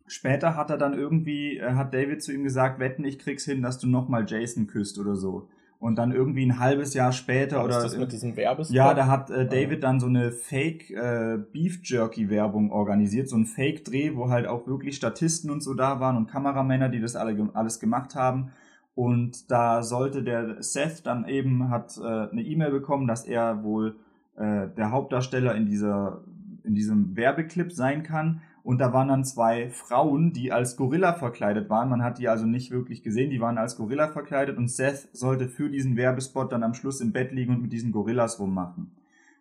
[0.06, 3.60] später hat er dann irgendwie, äh, hat David zu ihm gesagt, wetten, ich krieg's hin,
[3.60, 5.50] dass du nochmal Jason küsst oder so.
[5.78, 7.76] Und dann irgendwie ein halbes Jahr später oder.
[7.76, 8.74] Ist das mit diesem Werbespot?
[8.74, 13.36] Ja, da hat äh, David dann so eine Fake äh, Beef Jerky Werbung organisiert, so
[13.36, 17.00] ein Fake Dreh, wo halt auch wirklich Statisten und so da waren und Kameramänner, die
[17.00, 18.50] das alle alles gemacht haben.
[18.98, 23.94] Und da sollte der Seth dann eben hat äh, eine E-Mail bekommen, dass er wohl
[24.34, 26.24] äh, der Hauptdarsteller in dieser
[26.64, 28.40] in diesem Werbeclip sein kann.
[28.64, 31.90] Und da waren dann zwei Frauen, die als Gorilla verkleidet waren.
[31.90, 35.46] Man hat die also nicht wirklich gesehen, die waren als Gorilla verkleidet und Seth sollte
[35.46, 38.90] für diesen Werbespot dann am Schluss im Bett liegen und mit diesen Gorillas rummachen.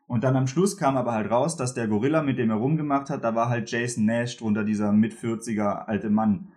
[0.05, 3.09] Und dann am Schluss kam aber halt raus, dass der Gorilla, mit dem er rumgemacht
[3.09, 6.49] hat, da war halt Jason Nash drunter, dieser mit 40er alte Mann.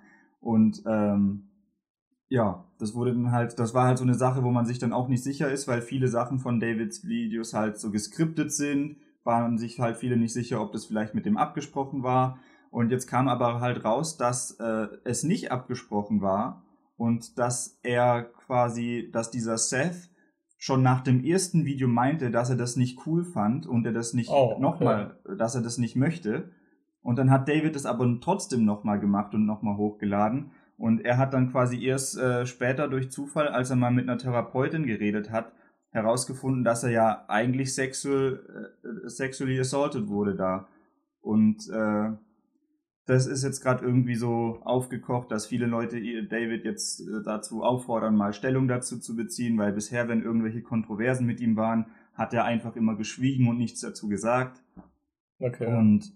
[0.43, 1.45] Und ähm,
[2.31, 4.93] ja, das wurde dann halt, das war halt so eine Sache, wo man sich dann
[4.93, 9.59] auch nicht sicher ist, weil viele Sachen von Davids Videos halt so geskriptet sind, waren
[9.59, 12.38] sich halt viele nicht sicher, ob das vielleicht mit dem abgesprochen war.
[12.71, 16.62] Und jetzt kam aber halt raus, dass äh, es nicht abgesprochen war
[16.97, 20.09] und dass er quasi, dass dieser Seth
[20.57, 24.14] schon nach dem ersten Video meinte, dass er das nicht cool fand und er das
[24.14, 24.61] nicht oh, okay.
[24.61, 26.53] nochmal, dass er das nicht möchte.
[27.03, 30.53] Und dann hat David es aber trotzdem nochmal gemacht und nochmal hochgeladen.
[30.81, 34.16] Und er hat dann quasi erst äh, später durch Zufall, als er mal mit einer
[34.16, 35.53] Therapeutin geredet hat,
[35.90, 40.69] herausgefunden, dass er ja eigentlich sexual, äh, sexually assaulted wurde da.
[41.21, 42.12] Und äh,
[43.05, 48.16] das ist jetzt gerade irgendwie so aufgekocht, dass viele Leute David jetzt äh, dazu auffordern,
[48.16, 52.47] mal Stellung dazu zu beziehen, weil bisher, wenn irgendwelche Kontroversen mit ihm waren, hat er
[52.47, 54.62] einfach immer geschwiegen und nichts dazu gesagt.
[55.38, 55.66] Okay.
[55.66, 56.11] Und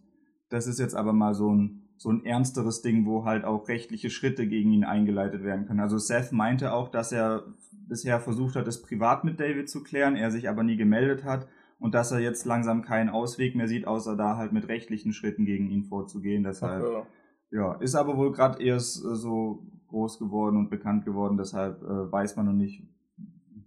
[0.48, 4.10] das ist jetzt aber mal so ein, so ein ernsteres Ding, wo halt auch rechtliche
[4.10, 5.80] Schritte gegen ihn eingeleitet werden können.
[5.80, 7.44] Also Seth meinte auch, dass er
[7.88, 11.46] bisher versucht hat, es privat mit David zu klären, er sich aber nie gemeldet hat
[11.78, 15.44] und dass er jetzt langsam keinen Ausweg mehr sieht, außer da halt mit rechtlichen Schritten
[15.44, 16.42] gegen ihn vorzugehen.
[16.42, 17.06] Deshalb, ja.
[17.50, 17.74] ja.
[17.74, 22.36] ist aber wohl gerade erst äh, so groß geworden und bekannt geworden, deshalb äh, weiß
[22.36, 22.82] man noch nicht,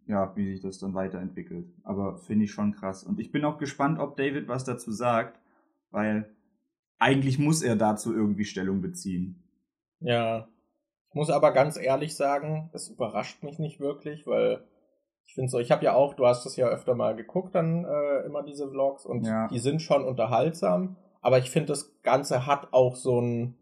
[0.07, 1.67] ja, wie sich das dann weiterentwickelt.
[1.83, 3.03] Aber finde ich schon krass.
[3.03, 5.39] Und ich bin auch gespannt, ob David was dazu sagt,
[5.91, 6.29] weil
[6.99, 9.43] eigentlich muss er dazu irgendwie Stellung beziehen.
[9.99, 10.47] Ja.
[11.09, 14.63] Ich muss aber ganz ehrlich sagen, es überrascht mich nicht wirklich, weil
[15.25, 17.85] ich finde so, ich habe ja auch, du hast es ja öfter mal geguckt, dann
[17.85, 19.47] äh, immer diese Vlogs und ja.
[19.47, 23.57] die sind schon unterhaltsam, aber ich finde, das Ganze hat auch so ein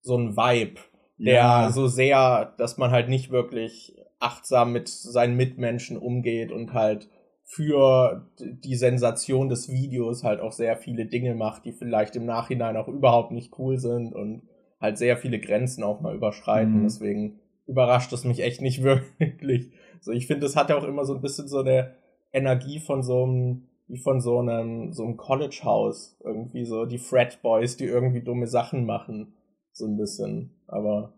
[0.00, 0.80] so ein Vibe,
[1.18, 1.70] der ja.
[1.70, 7.08] so sehr, dass man halt nicht wirklich achtsam mit seinen Mitmenschen umgeht und halt
[7.50, 12.76] für die Sensation des Videos halt auch sehr viele Dinge macht, die vielleicht im Nachhinein
[12.76, 14.42] auch überhaupt nicht cool sind und
[14.78, 16.80] halt sehr viele Grenzen auch mal überschreiten.
[16.80, 16.82] Mhm.
[16.82, 18.82] Deswegen überrascht es mich echt nicht
[19.18, 19.70] wirklich.
[20.02, 21.94] So, ich finde, es hat ja auch immer so ein bisschen so eine
[22.32, 26.18] Energie von so einem, wie von so einem, so einem College-Haus.
[26.22, 29.32] Irgendwie so die Frat Boys, die irgendwie dumme Sachen machen.
[29.72, 30.50] So ein bisschen.
[30.66, 31.14] Aber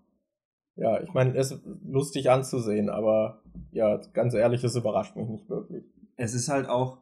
[0.76, 5.50] ja, ich meine, es ist lustig anzusehen, aber ja, ganz ehrlich, es überrascht mich nicht
[5.50, 5.82] wirklich.
[6.20, 6.98] Es ist halt auch,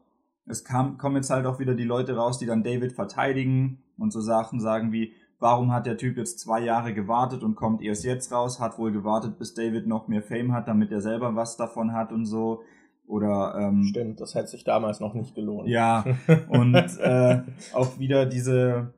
[0.46, 4.12] es kam, kommen jetzt halt auch wieder die Leute raus, die dann David verteidigen und
[4.12, 8.04] so Sachen sagen wie, warum hat der Typ jetzt zwei Jahre gewartet und kommt erst
[8.04, 11.56] jetzt raus, hat wohl gewartet, bis David noch mehr Fame hat, damit er selber was
[11.56, 12.62] davon hat und so.
[13.08, 15.68] Oder ähm, Stimmt, das hätte sich damals noch nicht gelohnt.
[15.68, 16.04] Ja,
[16.48, 18.94] und äh, auch wieder diese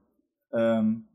[0.52, 1.06] ähm,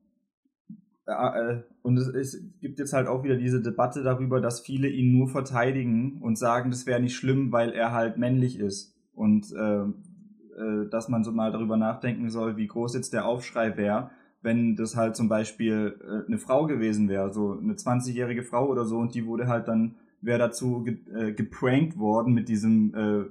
[1.06, 5.12] äh, und es, es, gibt jetzt halt auch wieder diese Debatte darüber, dass viele ihn
[5.12, 8.94] nur verteidigen und sagen, das wäre nicht schlimm, weil er halt männlich ist.
[9.15, 13.75] Und äh, äh, dass man so mal darüber nachdenken soll, wie groß jetzt der Aufschrei
[13.78, 18.67] wäre, wenn das halt zum Beispiel äh, eine Frau gewesen wäre, so eine 20-jährige Frau
[18.67, 22.93] oder so, und die wurde halt dann, wäre dazu ge äh, geprankt worden mit diesem
[22.93, 23.25] äh,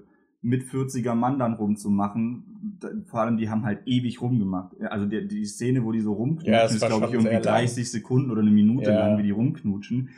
[0.44, 2.79] mit 40er Mann dann rumzumachen.
[3.07, 4.79] Vor allem, die haben halt ewig rumgemacht.
[4.90, 7.85] Also die, die Szene, wo die so rumknutschen, ja, ist, glaube ich, irgendwie 30 lang.
[7.87, 8.99] Sekunden oder eine Minute ja.
[8.99, 10.11] lang, wie die rumknutschen.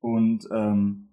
[0.00, 1.09] Und ähm,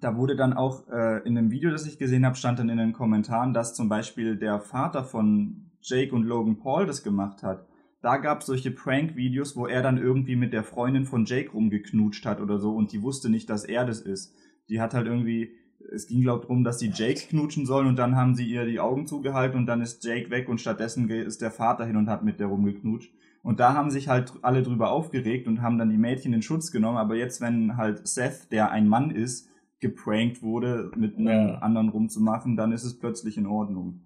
[0.00, 2.78] da wurde dann auch äh, in einem Video, das ich gesehen habe, stand dann in
[2.78, 7.66] den Kommentaren, dass zum Beispiel der Vater von Jake und Logan Paul das gemacht hat.
[8.00, 12.26] Da gab es solche Prank-Videos, wo er dann irgendwie mit der Freundin von Jake rumgeknutscht
[12.26, 14.34] hat oder so und die wusste nicht, dass er das ist.
[14.68, 15.52] Die hat halt irgendwie
[15.92, 18.64] es ging, glaube ich, darum, dass sie Jake knutschen sollen und dann haben sie ihr
[18.64, 22.08] die Augen zugehalten und dann ist Jake weg und stattdessen ist der Vater hin und
[22.08, 23.12] hat mit der rumgeknutscht.
[23.42, 26.72] Und da haben sich halt alle drüber aufgeregt und haben dann die Mädchen in Schutz
[26.72, 26.96] genommen.
[26.96, 29.50] Aber jetzt, wenn halt Seth, der ein Mann ist,
[29.84, 31.58] geprankt wurde, mit einem ja.
[31.58, 34.00] anderen rumzumachen, dann ist es plötzlich in Ordnung.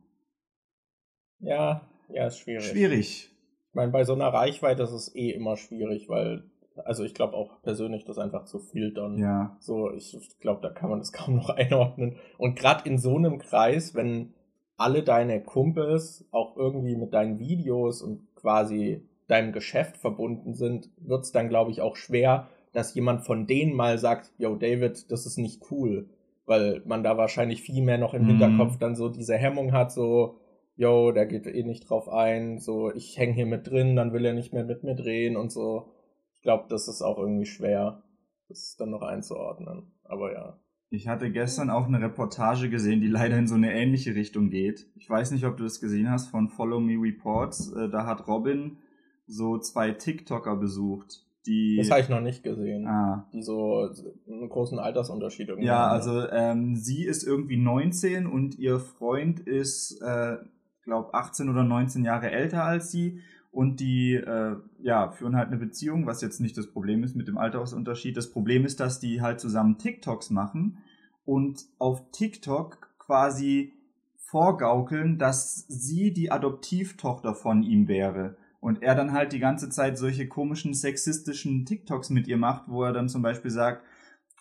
[1.38, 2.66] Ja, ja, ist schwierig.
[2.66, 3.30] Schwierig.
[3.68, 6.42] Ich meine, bei so einer Reichweite ist es eh immer schwierig, weil
[6.84, 9.18] also ich glaube auch persönlich, das einfach zu filtern.
[9.18, 9.56] Ja.
[9.60, 12.16] So, ich glaube, da kann man das kaum noch einordnen.
[12.38, 14.34] Und gerade in so einem Kreis, wenn
[14.76, 21.24] alle deine Kumpels auch irgendwie mit deinen Videos und quasi deinem Geschäft verbunden sind, wird
[21.24, 25.26] es dann, glaube ich, auch schwer, dass jemand von denen mal sagt, yo, David, das
[25.26, 26.08] ist nicht cool.
[26.46, 28.28] Weil man da wahrscheinlich viel mehr noch im mhm.
[28.28, 30.38] Hinterkopf dann so diese Hemmung hat, so,
[30.76, 34.24] yo, der geht eh nicht drauf ein, so, ich hänge hier mit drin, dann will
[34.24, 35.92] er nicht mehr mit mir drehen und so
[36.38, 38.04] ich glaube, das ist auch irgendwie schwer,
[38.48, 39.90] das dann noch einzuordnen.
[40.04, 40.56] Aber ja.
[40.88, 44.86] Ich hatte gestern auch eine Reportage gesehen, die leider in so eine ähnliche Richtung geht.
[44.94, 47.72] Ich weiß nicht, ob du das gesehen hast von Follow Me Reports.
[47.72, 48.78] Äh, da hat Robin
[49.26, 51.26] so zwei TikToker besucht.
[51.46, 52.86] Die, das habe ich noch nicht gesehen.
[52.86, 53.26] Ah.
[53.32, 53.88] Die so
[54.28, 55.92] einen großen Altersunterschied irgendwie Ja, haben.
[55.92, 60.36] also ähm, sie ist irgendwie 19 und ihr Freund ist, äh,
[60.82, 63.20] glaube 18 oder 19 Jahre älter als sie
[63.50, 67.28] und die äh, ja, führen halt eine Beziehung, was jetzt nicht das Problem ist mit
[67.28, 68.16] dem Altersunterschied.
[68.16, 70.78] Das Problem ist, dass die halt zusammen TikToks machen
[71.24, 73.72] und auf TikTok quasi
[74.16, 78.36] vorgaukeln, dass sie die Adoptivtochter von ihm wäre.
[78.60, 82.82] Und er dann halt die ganze Zeit solche komischen sexistischen TikToks mit ihr macht, wo
[82.82, 83.84] er dann zum Beispiel sagt,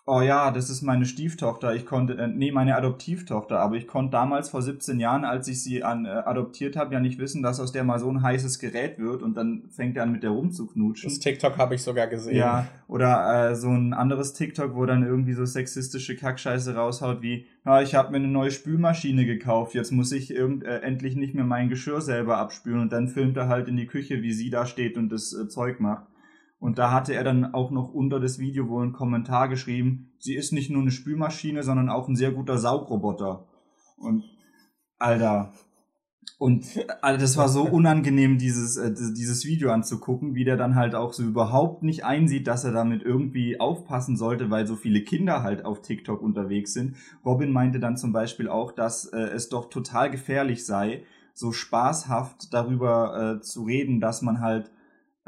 [0.08, 4.12] oh ja, das ist meine Stieftochter, ich konnte, äh, nee, meine Adoptivtochter, aber ich konnte
[4.12, 7.60] damals vor 17 Jahren, als ich sie an, äh, adoptiert habe, ja nicht wissen, dass
[7.60, 10.30] aus der mal so ein heißes Gerät wird und dann fängt er an mit der
[10.30, 11.10] rumzuknutschen.
[11.10, 12.36] Das TikTok habe ich sogar gesehen.
[12.36, 17.44] Ja, oder äh, so ein anderes TikTok, wo dann irgendwie so sexistische Kackscheiße raushaut wie,
[17.66, 21.34] ja, ich habe mir eine neue Spülmaschine gekauft, jetzt muss ich irgend, äh, endlich nicht
[21.34, 24.48] mehr mein Geschirr selber abspülen und dann filmt er halt in die Küche, wie sie
[24.48, 26.06] da steht und das äh, Zeug macht.
[26.60, 30.34] Und da hatte er dann auch noch unter das Video wohl einen Kommentar geschrieben, sie
[30.34, 33.46] ist nicht nur eine Spülmaschine, sondern auch ein sehr guter Saugroboter.
[33.96, 34.24] Und,
[34.98, 35.52] Alter.
[36.38, 36.66] Und
[37.00, 41.12] Alter, das war so unangenehm, dieses, äh, dieses Video anzugucken, wie der dann halt auch
[41.12, 45.64] so überhaupt nicht einsieht, dass er damit irgendwie aufpassen sollte, weil so viele Kinder halt
[45.64, 46.96] auf TikTok unterwegs sind.
[47.24, 52.52] Robin meinte dann zum Beispiel auch, dass äh, es doch total gefährlich sei, so spaßhaft
[52.52, 54.72] darüber äh, zu reden, dass man halt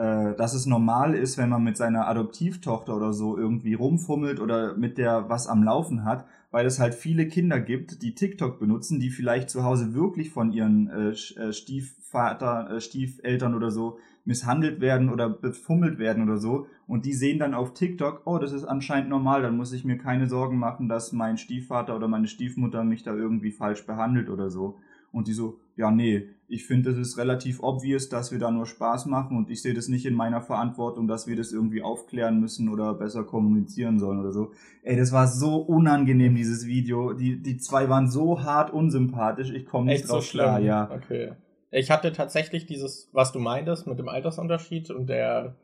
[0.00, 4.74] äh, dass es normal ist, wenn man mit seiner Adoptivtochter oder so irgendwie rumfummelt oder
[4.74, 8.98] mit der was am Laufen hat, weil es halt viele Kinder gibt, die TikTok benutzen,
[8.98, 14.80] die vielleicht zu Hause wirklich von ihren äh, äh, Stiefvater, äh, Stiefeltern oder so misshandelt
[14.80, 18.64] werden oder befummelt werden oder so und die sehen dann auf TikTok, oh, das ist
[18.64, 22.84] anscheinend normal, dann muss ich mir keine Sorgen machen, dass mein Stiefvater oder meine Stiefmutter
[22.84, 24.78] mich da irgendwie falsch behandelt oder so.
[25.12, 28.66] Und die so, ja, nee, ich finde, es ist relativ obvious, dass wir da nur
[28.66, 32.38] Spaß machen und ich sehe das nicht in meiner Verantwortung, dass wir das irgendwie aufklären
[32.38, 34.53] müssen oder besser kommunizieren sollen oder so.
[34.83, 37.14] Ey, das war so unangenehm, dieses Video.
[37.14, 40.90] Die, die zwei waren so hart unsympathisch, ich komme nicht Echt drauf so klar, ja.
[40.90, 41.33] Okay.
[41.71, 45.57] Ich hatte tatsächlich dieses, was du meintest mit dem Altersunterschied und der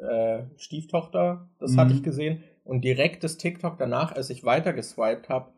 [0.00, 1.80] äh, Stieftochter, das mhm.
[1.80, 2.44] hatte ich gesehen.
[2.64, 5.48] Und direkt das TikTok danach, als ich weiter geswiped habe,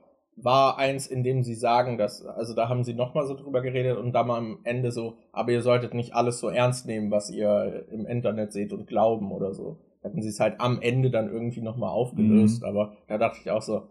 [0.44, 3.98] war eins, in dem sie sagen, dass, also da haben sie nochmal so drüber geredet
[3.98, 7.31] und dann mal am Ende so, aber ihr solltet nicht alles so ernst nehmen, was
[7.31, 9.79] ihr im Internet seht und glauben oder so.
[10.03, 12.68] Hätten sie es halt am Ende dann irgendwie nochmal aufgelöst, mhm.
[12.68, 13.88] aber da dachte ich auch so,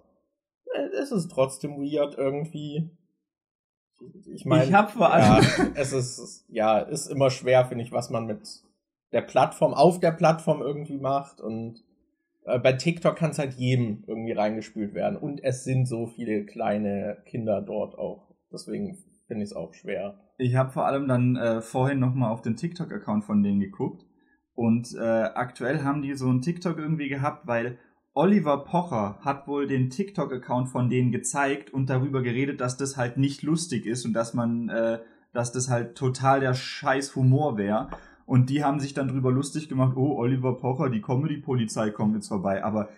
[0.73, 2.89] äh, es ist trotzdem weird irgendwie.
[4.33, 5.43] Ich meine, ich hab vor allem.
[5.43, 8.63] Ja, es ist, ja, ist immer schwer, finde ich, was man mit
[9.11, 11.83] der Plattform, auf der Plattform irgendwie macht und
[12.45, 15.17] bei TikTok kann es halt jedem irgendwie reingespült werden.
[15.17, 18.33] Und es sind so viele kleine Kinder dort auch.
[18.51, 18.97] Deswegen
[19.27, 20.19] finde ich es auch schwer.
[20.37, 24.05] Ich habe vor allem dann äh, vorhin nochmal auf den TikTok-Account von denen geguckt.
[24.53, 27.77] Und äh, aktuell haben die so einen TikTok irgendwie gehabt, weil
[28.13, 33.17] Oliver Pocher hat wohl den TikTok-Account von denen gezeigt und darüber geredet, dass das halt
[33.17, 34.99] nicht lustig ist und dass man, äh,
[35.31, 37.89] dass das halt total der scheiß Humor wäre.
[38.29, 42.27] Und die haben sich dann drüber lustig gemacht, oh, Oliver Pocher, die Comedy-Polizei kommt jetzt
[42.27, 42.63] vorbei.
[42.63, 42.89] Aber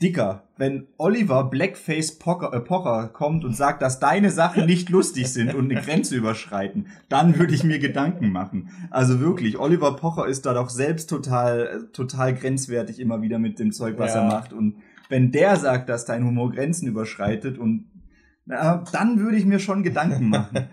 [0.00, 5.32] Dicker, wenn Oliver Blackface Pocher, äh, Pocher kommt und sagt, dass deine Sachen nicht lustig
[5.32, 8.70] sind und eine Grenze überschreiten, dann würde ich mir Gedanken machen.
[8.90, 13.72] Also wirklich, Oliver Pocher ist da doch selbst total, total grenzwertig immer wieder mit dem
[13.72, 14.20] Zeug, was ja.
[14.20, 14.52] er macht.
[14.52, 14.76] Und
[15.08, 17.90] wenn der sagt, dass dein Humor Grenzen überschreitet und
[18.44, 20.68] na, dann würde ich mir schon Gedanken machen.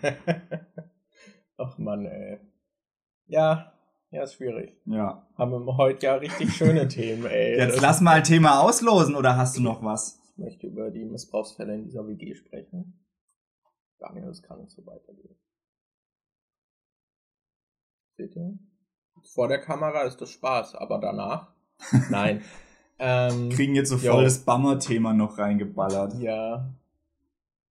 [1.58, 2.38] Ach man, ey.
[3.26, 3.72] Ja,
[4.16, 4.78] ja, ist schwierig.
[4.86, 5.28] Ja.
[5.38, 7.58] Haben wir heute ja richtig schöne Themen, ey.
[7.58, 10.20] Jetzt lass mal Thema auslosen, oder hast du noch was?
[10.32, 13.00] Ich möchte über die Missbrauchsfälle in dieser WG sprechen.
[14.00, 15.36] Daniel, das kann nicht so weitergehen.
[18.18, 18.58] Seht ihr?
[19.34, 21.54] Vor der Kamera ist das Spaß, aber danach?
[22.10, 22.42] Nein.
[23.00, 26.14] ähm, Kriegen jetzt so voll das Bummer-Thema noch reingeballert.
[26.20, 26.74] Ja.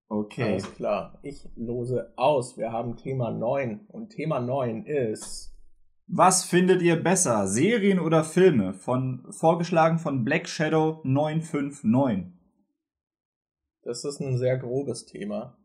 [0.09, 0.43] Okay.
[0.43, 1.19] Alles klar.
[1.23, 2.59] Ich lose aus.
[2.59, 3.87] Wir haben Thema 9.
[3.89, 5.54] Und Thema 9 ist
[6.07, 8.75] was findet ihr besser, Serien oder Filme?
[8.75, 12.33] Von, vorgeschlagen von Black Shadow 959.
[13.83, 15.57] Das ist ein sehr grobes Thema.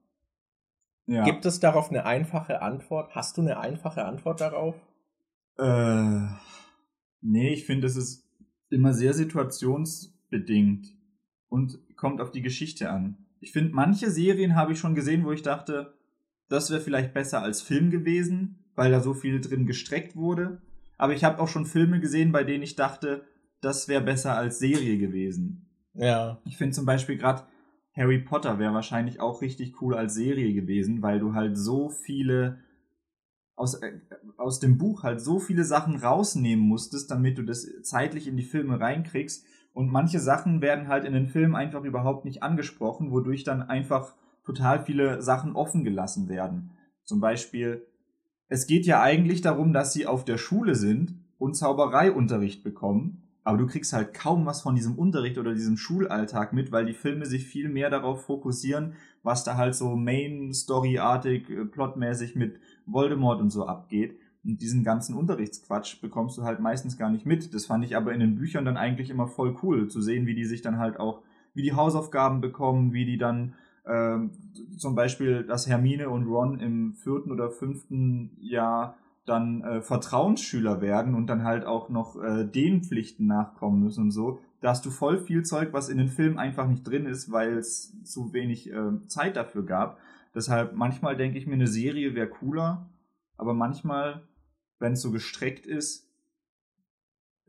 [1.05, 1.23] Ja.
[1.23, 3.15] Gibt es darauf eine einfache Antwort?
[3.15, 4.75] Hast du eine einfache Antwort darauf?
[5.57, 6.27] Äh,
[7.21, 8.29] nee, ich finde, es ist
[8.69, 10.87] immer sehr situationsbedingt
[11.49, 13.25] und kommt auf die Geschichte an.
[13.39, 15.97] Ich finde, manche Serien habe ich schon gesehen, wo ich dachte,
[16.47, 20.61] das wäre vielleicht besser als Film gewesen weil da so viel drin gestreckt wurde.
[20.97, 23.25] Aber ich habe auch schon Filme gesehen, bei denen ich dachte,
[23.59, 25.67] das wäre besser als Serie gewesen.
[25.93, 26.39] Ja.
[26.45, 27.43] Ich finde zum Beispiel gerade
[27.93, 32.59] Harry Potter wäre wahrscheinlich auch richtig cool als Serie gewesen, weil du halt so viele
[33.57, 33.99] aus, äh,
[34.37, 38.43] aus dem Buch halt so viele Sachen rausnehmen musstest, damit du das zeitlich in die
[38.43, 39.45] Filme reinkriegst.
[39.73, 44.15] Und manche Sachen werden halt in den Filmen einfach überhaupt nicht angesprochen, wodurch dann einfach
[44.45, 46.71] total viele Sachen offen gelassen werden.
[47.03, 47.85] Zum Beispiel
[48.49, 53.57] es geht ja eigentlich darum, dass sie auf der Schule sind und Zaubereiunterricht bekommen, aber
[53.57, 57.25] du kriegst halt kaum was von diesem Unterricht oder diesem Schulalltag mit, weil die Filme
[57.25, 63.49] sich viel mehr darauf fokussieren, was da halt so Main-Story-artig, äh, plotmäßig mit Voldemort und
[63.49, 64.19] so abgeht.
[64.43, 67.53] Und diesen ganzen Unterrichtsquatsch bekommst du halt meistens gar nicht mit.
[67.53, 70.35] Das fand ich aber in den Büchern dann eigentlich immer voll cool, zu sehen, wie
[70.35, 71.21] die sich dann halt auch,
[71.53, 73.53] wie die Hausaufgaben bekommen, wie die dann
[73.85, 74.31] ähm,
[74.77, 81.13] zum Beispiel, dass Hermine und Ron im vierten oder fünften Jahr dann äh, Vertrauensschüler werden
[81.13, 84.39] und dann halt auch noch äh, den Pflichten nachkommen müssen und so.
[84.61, 87.57] Da hast du voll viel Zeug, was in den Filmen einfach nicht drin ist, weil
[87.57, 89.99] es zu wenig äh, Zeit dafür gab.
[90.35, 92.89] Deshalb manchmal denke ich mir, eine Serie wäre cooler,
[93.37, 94.23] aber manchmal,
[94.79, 96.08] wenn es so gestreckt ist,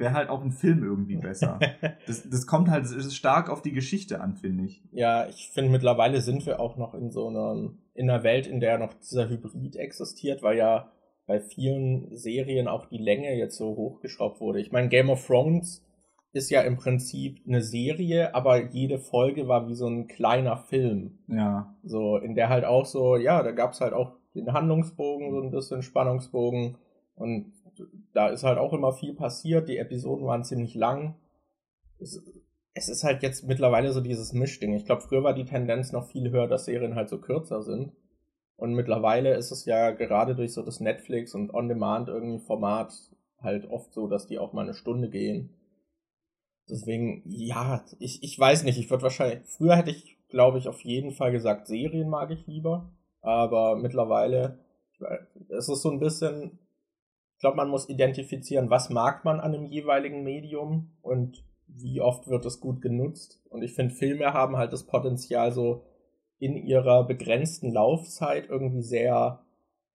[0.00, 1.60] wäre halt auch ein Film irgendwie besser.
[2.06, 4.82] das, das kommt halt stark auf die Geschichte an, finde ich.
[4.90, 8.58] Ja, ich finde mittlerweile sind wir auch noch in so einer, in einer Welt, in
[8.58, 10.90] der noch dieser Hybrid existiert, weil ja
[11.26, 14.60] bei vielen Serien auch die Länge jetzt so hochgeschraubt wurde.
[14.60, 15.86] Ich meine, Game of Thrones
[16.32, 21.18] ist ja im Prinzip eine Serie, aber jede Folge war wie so ein kleiner Film.
[21.28, 21.76] Ja.
[21.84, 25.40] So, in der halt auch so, ja, da gab es halt auch den Handlungsbogen, so
[25.40, 26.78] ein bisschen Spannungsbogen
[27.14, 27.52] und
[28.12, 29.68] da ist halt auch immer viel passiert.
[29.68, 31.16] Die Episoden waren ziemlich lang.
[31.98, 32.22] Es,
[32.74, 34.74] es ist halt jetzt mittlerweile so dieses Mischding.
[34.74, 37.92] Ich glaube, früher war die Tendenz noch viel höher, dass Serien halt so kürzer sind.
[38.56, 42.92] Und mittlerweile ist es ja gerade durch so das Netflix und On-Demand irgendwie Format
[43.40, 45.50] halt oft so, dass die auch mal eine Stunde gehen.
[46.68, 50.82] Deswegen, ja, ich, ich weiß nicht, ich würde wahrscheinlich, früher hätte ich, glaube ich, auf
[50.82, 52.92] jeden Fall gesagt, Serien mag ich lieber.
[53.22, 54.58] Aber mittlerweile,
[55.48, 56.58] es ist so ein bisschen,
[57.40, 62.28] ich glaube, man muss identifizieren, was mag man an einem jeweiligen Medium und wie oft
[62.28, 63.42] wird es gut genutzt.
[63.48, 65.82] Und ich finde, Filme haben halt das Potenzial, so
[66.38, 69.40] in ihrer begrenzten Laufzeit irgendwie sehr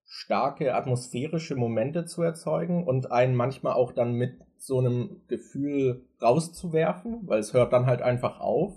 [0.06, 7.28] starke atmosphärische Momente zu erzeugen und einen manchmal auch dann mit so einem Gefühl rauszuwerfen,
[7.28, 8.74] weil es hört dann halt einfach auf.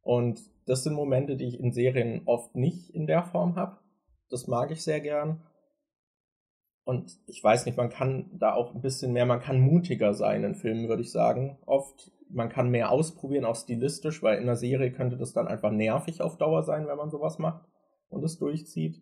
[0.00, 3.78] Und das sind Momente, die ich in Serien oft nicht in der Form habe.
[4.28, 5.42] Das mag ich sehr gern.
[6.90, 10.42] Und ich weiß nicht, man kann da auch ein bisschen mehr, man kann mutiger sein
[10.42, 11.56] in Filmen, würde ich sagen.
[11.64, 15.70] Oft, man kann mehr ausprobieren, auch stilistisch, weil in einer Serie könnte das dann einfach
[15.70, 17.64] nervig auf Dauer sein, wenn man sowas macht
[18.08, 19.00] und es durchzieht.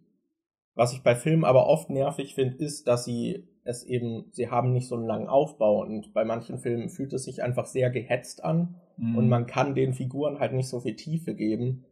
[0.75, 4.75] Was ich bei Filmen aber oft nervig finde, ist, dass sie es eben, sie haben
[4.75, 8.45] nicht so einen langen Aufbau und bei manchen Filmen fühlt es sich einfach sehr gehetzt
[8.45, 9.17] an mhm.
[9.17, 11.87] und man kann den Figuren halt nicht so viel Tiefe geben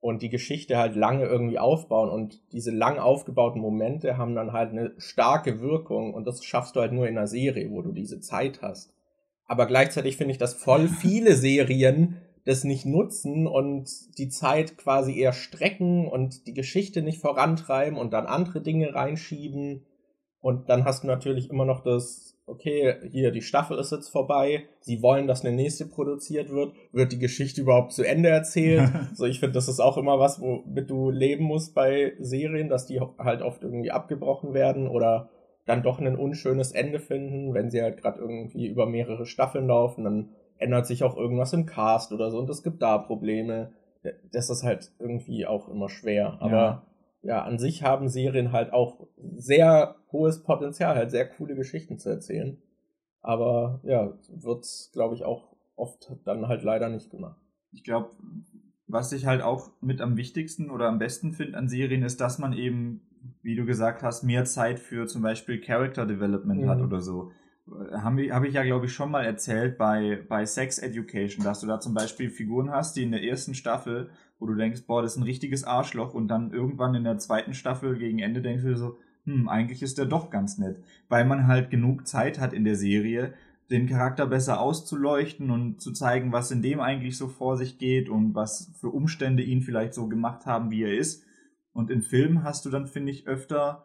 [0.00, 4.70] und die Geschichte halt lange irgendwie aufbauen und diese lang aufgebauten Momente haben dann halt
[4.70, 8.20] eine starke Wirkung und das schaffst du halt nur in einer Serie, wo du diese
[8.20, 8.94] Zeit hast.
[9.44, 15.18] Aber gleichzeitig finde ich, dass voll viele Serien das nicht nutzen und die Zeit quasi
[15.18, 19.84] eher strecken und die Geschichte nicht vorantreiben und dann andere Dinge reinschieben.
[20.40, 24.64] Und dann hast du natürlich immer noch das, okay, hier die Staffel ist jetzt vorbei,
[24.80, 28.90] sie wollen, dass eine nächste produziert wird, wird die Geschichte überhaupt zu Ende erzählt?
[29.14, 32.86] so, ich finde, das ist auch immer was, womit du leben musst bei Serien, dass
[32.86, 35.30] die halt oft irgendwie abgebrochen werden oder
[35.66, 40.04] dann doch ein unschönes Ende finden, wenn sie halt gerade irgendwie über mehrere Staffeln laufen,
[40.04, 43.72] dann ändert sich auch irgendwas im Cast oder so und es gibt da Probleme.
[44.32, 46.38] Das ist halt irgendwie auch immer schwer.
[46.40, 46.82] Aber ja.
[47.22, 49.06] Ja, an sich haben Serien halt auch
[49.36, 52.58] sehr hohes Potenzial, halt sehr coole Geschichten zu erzählen.
[53.22, 57.40] Aber ja, wird, glaube ich, auch oft dann halt leider nicht gemacht.
[57.72, 58.10] Ich glaube,
[58.86, 62.38] was ich halt auch mit am wichtigsten oder am besten finde an Serien, ist, dass
[62.38, 63.02] man eben,
[63.42, 66.68] wie du gesagt hast, mehr Zeit für zum Beispiel Character Development mhm.
[66.68, 67.30] hat oder so
[67.92, 71.66] habe hab ich ja, glaube ich, schon mal erzählt bei, bei Sex Education, dass du
[71.66, 74.10] da zum Beispiel Figuren hast, die in der ersten Staffel,
[74.40, 77.54] wo du denkst, boah, das ist ein richtiges Arschloch und dann irgendwann in der zweiten
[77.54, 80.82] Staffel gegen Ende denkst du so, hm, eigentlich ist der doch ganz nett.
[81.08, 83.34] Weil man halt genug Zeit hat in der Serie,
[83.70, 88.08] den Charakter besser auszuleuchten und zu zeigen, was in dem eigentlich so vor sich geht
[88.08, 91.24] und was für Umstände ihn vielleicht so gemacht haben, wie er ist.
[91.72, 93.84] Und in Filmen hast du dann, finde ich, öfter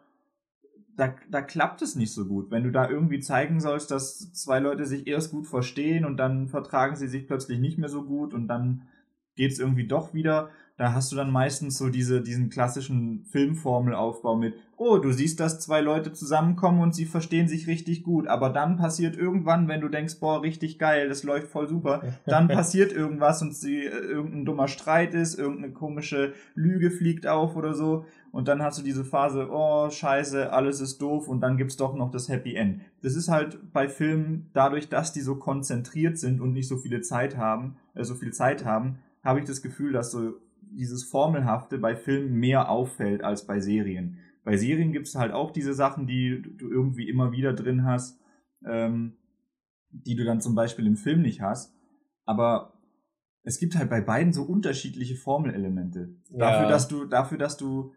[0.96, 2.50] da, da klappt es nicht so gut.
[2.50, 6.48] Wenn du da irgendwie zeigen sollst, dass zwei Leute sich erst gut verstehen und dann
[6.48, 8.88] vertragen sie sich plötzlich nicht mehr so gut und dann
[9.36, 14.36] geht es irgendwie doch wieder, da hast du dann meistens so diese, diesen klassischen Filmformelaufbau
[14.36, 18.50] mit, oh, du siehst, dass zwei Leute zusammenkommen und sie verstehen sich richtig gut, aber
[18.50, 22.92] dann passiert irgendwann, wenn du denkst, boah, richtig geil, das läuft voll super, dann passiert
[22.92, 28.04] irgendwas und sie, äh, irgendein dummer Streit ist, irgendeine komische Lüge fliegt auf oder so.
[28.32, 31.94] Und dann hast du diese Phase, oh, scheiße, alles ist doof und dann gibt's doch
[31.94, 32.82] noch das Happy End.
[33.00, 37.00] Das ist halt bei Filmen dadurch, dass die so konzentriert sind und nicht so viele
[37.00, 41.78] Zeit haben, äh, so viel Zeit haben, habe ich das Gefühl, dass so dieses Formelhafte
[41.78, 44.18] bei Filmen mehr auffällt als bei Serien.
[44.44, 48.20] Bei Serien gibt es halt auch diese Sachen, die du irgendwie immer wieder drin hast,
[48.64, 49.16] ähm,
[49.90, 51.74] die du dann zum Beispiel im Film nicht hast.
[52.24, 52.74] Aber
[53.42, 56.14] es gibt halt bei beiden so unterschiedliche Formelelemente.
[56.30, 56.38] Ja.
[56.38, 57.92] Dafür, dass du, dafür, dass du,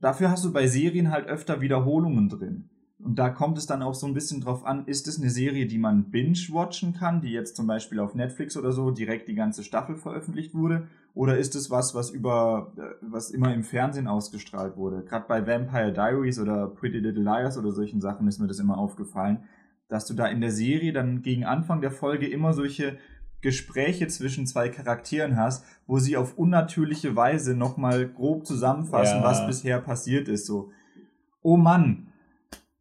[0.00, 2.70] dafür hast du bei Serien halt öfter Wiederholungen drin.
[3.00, 5.66] Und da kommt es dann auch so ein bisschen drauf an, ist es eine Serie,
[5.66, 9.62] die man binge-watchen kann, die jetzt zum Beispiel auf Netflix oder so direkt die ganze
[9.62, 14.76] Staffel veröffentlicht wurde, oder ist es was, was über, äh, was immer im Fernsehen ausgestrahlt
[14.76, 15.04] wurde?
[15.04, 18.78] Gerade bei Vampire Diaries oder Pretty Little Liars oder solchen Sachen ist mir das immer
[18.78, 19.44] aufgefallen,
[19.88, 22.98] dass du da in der Serie dann gegen Anfang der Folge immer solche
[23.40, 29.24] Gespräche zwischen zwei Charakteren hast, wo sie auf unnatürliche Weise nochmal grob zusammenfassen, ja.
[29.24, 30.46] was bisher passiert ist.
[30.46, 30.70] So,
[31.42, 32.07] oh Mann,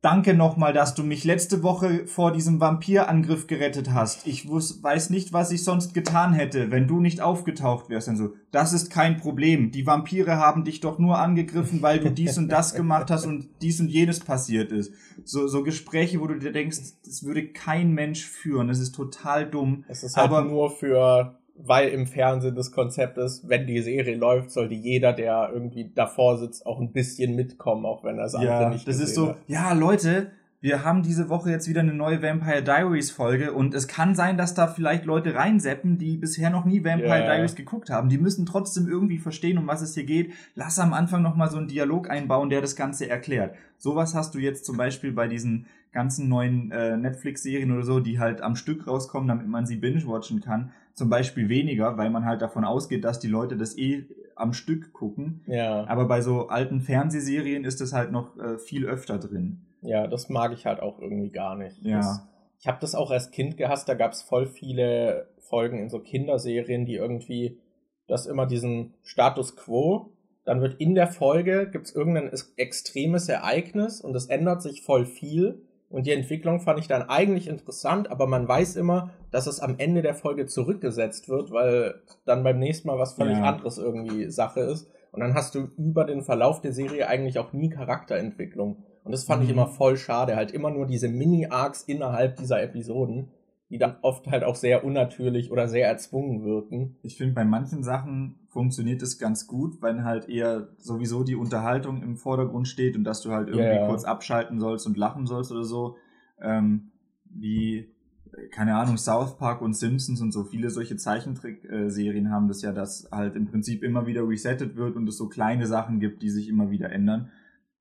[0.01, 4.27] Danke nochmal, dass du mich letzte Woche vor diesem Vampirangriff gerettet hast.
[4.27, 8.07] Ich wus weiß nicht, was ich sonst getan hätte, wenn du nicht aufgetaucht wärst.
[8.07, 9.71] Und so, das ist kein Problem.
[9.71, 13.49] Die Vampire haben dich doch nur angegriffen, weil du dies und das gemacht hast und
[13.63, 14.93] dies und jenes passiert ist.
[15.23, 18.67] So, so Gespräche, wo du dir denkst, das würde kein Mensch führen.
[18.67, 19.83] Das ist total dumm.
[19.87, 24.15] Es ist halt aber nur für weil im Fernsehen das Konzept ist, wenn die Serie
[24.15, 28.33] läuft, sollte jeder, der irgendwie davor sitzt, auch ein bisschen mitkommen, auch wenn er es
[28.33, 29.37] ja, andere nicht das ist so, hat.
[29.47, 33.87] ja, Leute, wir haben diese Woche jetzt wieder eine neue Vampire Diaries Folge und es
[33.87, 37.35] kann sein, dass da vielleicht Leute reinseppen, die bisher noch nie Vampire yeah.
[37.35, 38.09] Diaries geguckt haben.
[38.09, 40.33] Die müssen trotzdem irgendwie verstehen, um was es hier geht.
[40.55, 43.55] Lass am Anfang nochmal so einen Dialog einbauen, der das Ganze erklärt.
[43.77, 48.19] Sowas hast du jetzt zum Beispiel bei diesen ganzen neuen äh, Netflix-Serien oder so, die
[48.19, 52.41] halt am Stück rauskommen, damit man sie binge-watchen kann zum Beispiel weniger, weil man halt
[52.41, 55.43] davon ausgeht, dass die Leute das eh am Stück gucken.
[55.45, 55.85] Ja.
[55.87, 59.61] Aber bei so alten Fernsehserien ist es halt noch äh, viel öfter drin.
[59.81, 61.77] Ja, das mag ich halt auch irgendwie gar nicht.
[61.83, 61.97] Ja.
[61.97, 62.27] Das,
[62.59, 65.99] ich habe das auch als Kind gehasst, da gab es voll viele Folgen in so
[65.99, 67.59] Kinderserien, die irgendwie
[68.07, 70.13] das immer diesen Status quo,
[70.45, 75.05] dann wird in der Folge, gibt es irgendein extremes Ereignis und es ändert sich voll
[75.05, 79.61] viel und die Entwicklung fand ich dann eigentlich interessant, aber man weiß immer, dass es
[79.61, 83.43] am Ende der Folge zurückgesetzt wird, weil dann beim nächsten Mal was völlig ja.
[83.43, 84.89] anderes irgendwie Sache ist.
[85.11, 88.83] Und dann hast du über den Verlauf der Serie eigentlich auch nie Charakterentwicklung.
[89.03, 89.45] Und das fand mhm.
[89.45, 90.35] ich immer voll schade.
[90.35, 93.29] Halt immer nur diese Mini-Arcs innerhalb dieser Episoden.
[93.69, 96.95] Die dann oft halt auch sehr unnatürlich oder sehr erzwungen wirken.
[97.03, 102.01] Ich finde, bei manchen Sachen funktioniert es ganz gut, wenn halt eher sowieso die Unterhaltung
[102.01, 103.87] im Vordergrund steht und dass du halt irgendwie ja.
[103.87, 105.97] kurz abschalten sollst und lachen sollst oder so.
[106.41, 106.91] Ähm,
[107.25, 107.93] wie,
[108.31, 112.71] äh, keine Ahnung, South Park und Simpsons und so viele solche Zeichentrickserien haben das ja,
[112.71, 116.29] dass halt im Prinzip immer wieder resettet wird und es so kleine Sachen gibt, die
[116.29, 117.31] sich immer wieder ändern.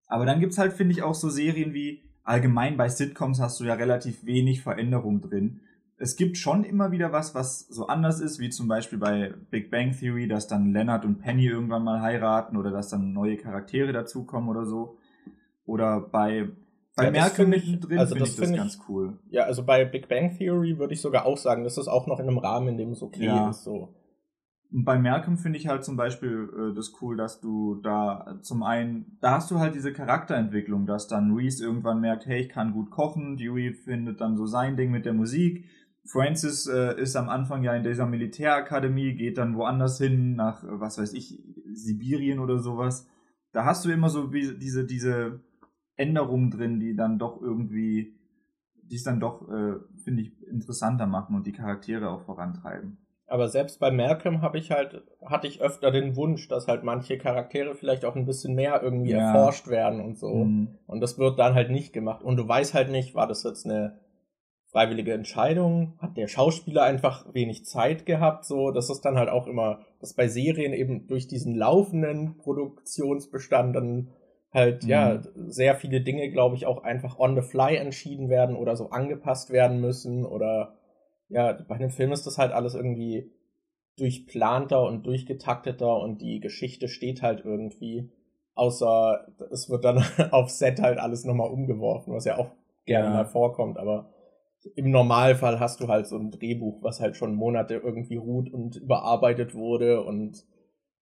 [0.08, 3.64] Aber dann gibt's halt, finde ich, auch so Serien wie, allgemein bei Sitcoms hast du
[3.64, 5.60] ja relativ wenig Veränderung drin.
[5.98, 9.70] Es gibt schon immer wieder was, was so anders ist, wie zum Beispiel bei Big
[9.70, 13.92] Bang Theory, dass dann Leonard und Penny irgendwann mal heiraten oder dass dann neue Charaktere
[13.92, 14.98] dazukommen oder so.
[15.64, 16.50] Oder bei,
[16.96, 19.18] bei Ja, ich- mittendrin also finde das ich das find ich- ganz cool.
[19.30, 22.20] Ja, also bei Big Bang Theory würde ich sogar auch sagen, das ist auch noch
[22.20, 23.48] in einem Rahmen, in dem es okay Ja.
[23.48, 23.64] ist.
[23.64, 23.94] So.
[24.70, 28.62] Und bei Malcolm finde ich halt zum Beispiel äh, das cool, dass du da zum
[28.62, 32.72] einen, da hast du halt diese Charakterentwicklung, dass dann Reese irgendwann merkt, hey, ich kann
[32.74, 35.64] gut kochen, Dewey findet dann so sein Ding mit der Musik,
[36.06, 40.80] Francis äh, ist am Anfang ja in dieser Militärakademie, geht dann woanders hin, nach, äh,
[40.80, 41.42] was weiß ich,
[41.72, 43.08] Sibirien oder sowas.
[43.52, 45.40] Da hast du immer so wie diese, diese
[45.96, 48.14] Änderungen drin, die dann doch irgendwie,
[48.82, 52.98] die es dann doch, äh, finde ich, interessanter machen und die Charaktere auch vorantreiben.
[53.28, 57.18] Aber selbst bei Malcolm habe ich halt, hatte ich öfter den Wunsch, dass halt manche
[57.18, 59.32] Charaktere vielleicht auch ein bisschen mehr irgendwie Ja.
[59.34, 60.44] erforscht werden und so.
[60.44, 60.68] Mhm.
[60.86, 62.22] Und das wird dann halt nicht gemacht.
[62.22, 63.98] Und du weißt halt nicht, war das jetzt eine
[64.76, 65.94] freiwillige Entscheidung?
[66.00, 68.44] Hat der Schauspieler einfach wenig Zeit gehabt?
[68.44, 73.74] So, das ist dann halt auch immer, dass bei Serien eben durch diesen laufenden Produktionsbestand
[73.74, 74.10] dann
[74.52, 74.90] halt, Mhm.
[74.90, 78.90] ja, sehr viele Dinge, glaube ich, auch einfach on the fly entschieden werden oder so
[78.90, 80.74] angepasst werden müssen oder
[81.30, 83.30] ja, bei einem Film ist das halt alles irgendwie
[83.96, 88.10] durchplanter und durchgetakteter und die Geschichte steht halt irgendwie.
[88.54, 92.50] Außer es wird dann auf Set halt alles nochmal umgeworfen, was ja auch
[92.84, 93.14] gerne Ja.
[93.14, 94.10] mal vorkommt, aber
[94.74, 98.76] im Normalfall hast du halt so ein Drehbuch, was halt schon Monate irgendwie ruht und
[98.76, 100.44] überarbeitet wurde und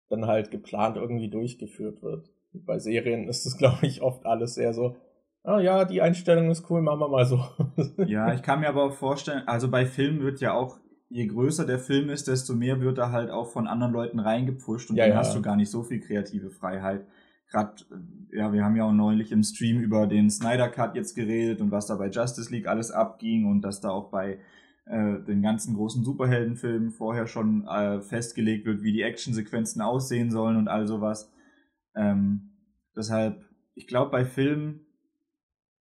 [0.08, 2.30] dann halt geplant irgendwie durchgeführt wird.
[2.52, 4.96] Und bei Serien ist es, glaube ich, oft alles sehr so,
[5.44, 7.42] ah ja, die Einstellung ist cool, machen wir mal so.
[8.06, 10.78] Ja, ich kann mir aber auch vorstellen, also bei Filmen wird ja auch,
[11.08, 14.90] je größer der Film ist, desto mehr wird er halt auch von anderen Leuten reingepfuscht
[14.90, 15.18] und Ja, dann ja.
[15.18, 17.06] hast du gar nicht so viel kreative Freiheit.
[17.50, 17.82] Gerade,
[18.30, 21.70] ja, wir haben ja auch neulich im Stream über den Snyder Cut jetzt geredet und
[21.70, 24.38] was da bei Justice League alles abging und dass da auch bei
[24.84, 30.56] äh, den ganzen großen Superheldenfilmen vorher schon äh, festgelegt wird, wie die Actionsequenzen aussehen sollen
[30.56, 31.32] und all sowas.
[31.94, 32.52] Ähm,
[32.96, 33.44] deshalb,
[33.74, 34.86] ich glaube, bei Filmen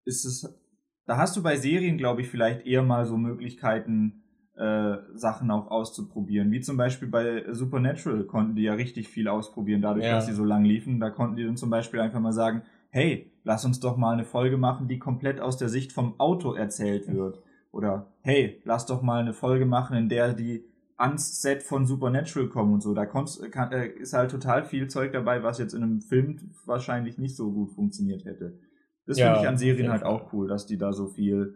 [0.05, 0.59] ist es,
[1.05, 4.23] da hast du bei Serien, glaube ich, vielleicht eher mal so Möglichkeiten,
[4.57, 6.51] äh, Sachen auch auszuprobieren.
[6.51, 10.13] Wie zum Beispiel bei Supernatural konnten die ja richtig viel ausprobieren, dadurch, Ja.
[10.15, 10.99] dass sie so lang liefen.
[10.99, 14.23] Da konnten die dann zum Beispiel einfach mal sagen, hey, lass uns doch mal eine
[14.23, 17.41] Folge machen, die komplett aus der Sicht vom Auto erzählt wird.
[17.71, 20.63] Oder hey, lass doch mal eine Folge machen, in der die
[20.97, 22.93] ans Set von Supernatural kommen und so.
[22.93, 26.37] Da konnt's, kann, äh, ist halt total viel Zeug dabei, was jetzt in einem Film
[26.65, 28.57] wahrscheinlich nicht so gut funktioniert hätte.
[29.05, 30.09] Das Ja, finde ich an Serien halt Fall.
[30.11, 31.55] auch cool, dass die da so viel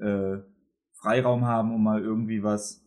[0.00, 0.38] äh,
[1.00, 2.84] Freiraum haben, um mal irgendwie was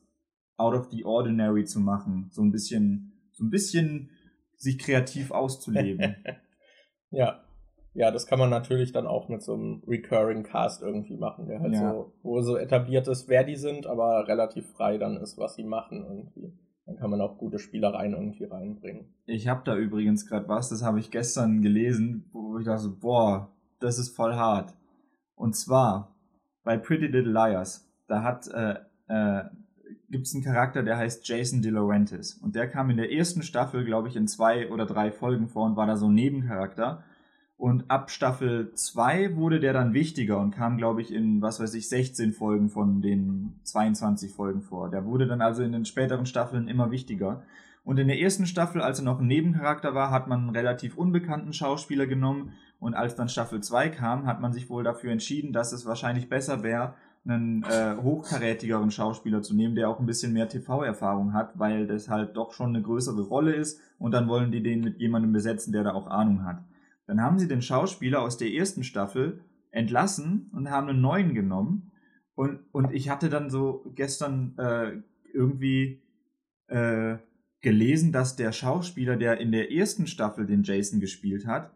[0.58, 2.30] out of the ordinary zu machen.
[2.32, 4.12] So ein bisschen, so ein bisschen
[4.56, 6.16] sich kreativ auszuleben.
[7.16, 7.44] Ja.
[7.96, 11.60] Ja, das kann man natürlich dann auch mit so einem Recurring Cast irgendwie machen, der
[11.60, 11.92] halt Ja.
[11.92, 15.64] so, wo so etabliert ist, wer die sind, aber relativ frei dann ist, was sie
[15.64, 16.58] machen irgendwie.
[16.88, 19.14] Dann kann man auch gute Spielereien irgendwie reinbringen.
[19.28, 22.98] Ich habe da übrigens gerade was, das habe ich gestern gelesen, wo ich dachte, so,
[23.00, 24.74] boah, das ist voll hart.
[25.36, 26.16] Und zwar
[26.64, 28.76] bei Pretty Little Liars, da hat äh,
[29.08, 29.46] äh,
[30.12, 33.42] gibt es einen Charakter, der heißt Jason De Laurentiis und der kam in der ersten
[33.42, 37.04] Staffel, glaube ich, in zwei oder drei Folgen vor und war da so ein Nebencharakter.
[37.58, 41.74] Und ab Staffel 2 wurde der dann wichtiger und kam, glaube ich, in, was weiß
[41.76, 44.90] ich, 16 Folgen von den 22 Folgen vor.
[44.90, 47.44] Der wurde dann also in den späteren Staffeln immer wichtiger.
[47.84, 50.98] Und in der ersten Staffel, als er noch ein Nebencharakter war, hat man einen relativ
[50.98, 52.54] unbekannten Schauspieler genommen.
[52.80, 56.30] Und als dann Staffel 2 kam, hat man sich wohl dafür entschieden, dass es wahrscheinlich
[56.30, 56.96] besser wäre,
[57.26, 62.10] einen äh, hochkarätigeren Schauspieler zu nehmen, der auch ein bisschen mehr TV-Erfahrung hat, weil das
[62.10, 63.80] halt doch schon eine größere Rolle ist.
[63.98, 66.62] Und dann wollen die den mit jemandem besetzen, der da auch Ahnung hat.
[67.08, 71.92] Dann haben sie den Schauspieler aus der ersten Staffel entlassen und haben einen neuen genommen.
[72.36, 74.92] Und, und ich hatte dann so gestern äh,
[75.34, 76.02] irgendwie
[76.68, 77.18] äh,
[77.62, 81.72] gelesen, dass der Schauspieler, der in der ersten Staffel den Jason gespielt hat,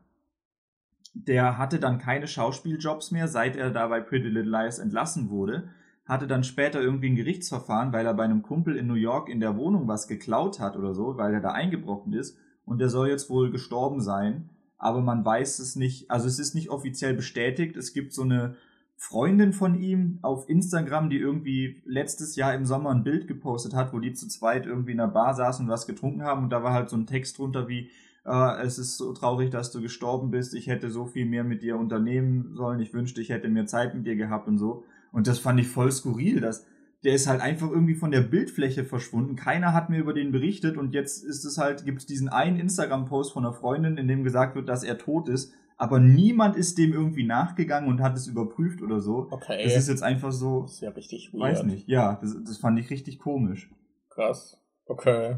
[1.14, 5.70] der hatte dann keine Schauspieljobs mehr, seit er da bei Pretty Little Lies entlassen wurde,
[6.06, 9.40] hatte dann später irgendwie ein Gerichtsverfahren, weil er bei einem Kumpel in New York in
[9.40, 12.38] der Wohnung was geklaut hat oder so, weil er da eingebrochen ist.
[12.66, 16.54] Und der soll jetzt wohl gestorben sein, aber man weiß es nicht, also es ist
[16.54, 18.56] nicht offiziell bestätigt, es gibt so eine
[18.96, 23.94] Freundin von ihm auf Instagram, die irgendwie letztes Jahr im Sommer ein Bild gepostet hat,
[23.94, 26.46] wo die zu zweit irgendwie in einer Bar saßen und was getrunken haben.
[26.46, 27.92] Und da war halt so ein Text drunter wie,
[28.28, 31.64] äh, es ist so traurig, dass du gestorben bist, ich hätte so viel mehr mit
[31.64, 34.84] dir unternehmen sollen, ich wünschte, ich hätte mehr Zeit mit dir gehabt und so.
[35.12, 36.66] Und das fand ich voll skurril, dass
[37.04, 39.36] der ist halt einfach irgendwie von der Bildfläche verschwunden.
[39.36, 42.60] Keiner hat mir über den berichtet und jetzt ist es halt, gibt es diesen einen
[42.60, 46.78] Instagram-Post von einer Freundin, in dem gesagt wird, dass er tot ist aber niemand ist
[46.80, 49.28] dem irgendwie nachgegangen und hat es überprüft oder so.
[49.30, 49.64] Okay.
[49.64, 50.64] Das ist jetzt einfach so.
[50.64, 51.44] Das ist ja richtig weird.
[51.44, 53.70] Weiß nicht, ja, das, das fand ich richtig komisch.
[54.10, 54.60] Krass.
[54.88, 55.38] Okay.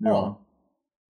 [0.00, 0.12] Ja.
[0.12, 0.45] Oh.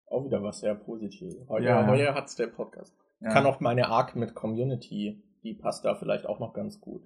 [0.08, 1.38] Auch wieder was sehr Positives.
[1.49, 1.88] Heute, ja.
[1.88, 2.95] heute hat's der Podcast.
[3.22, 3.30] Ja.
[3.30, 7.03] Kann auch meine Arc mit Community, die passt da vielleicht auch noch ganz gut.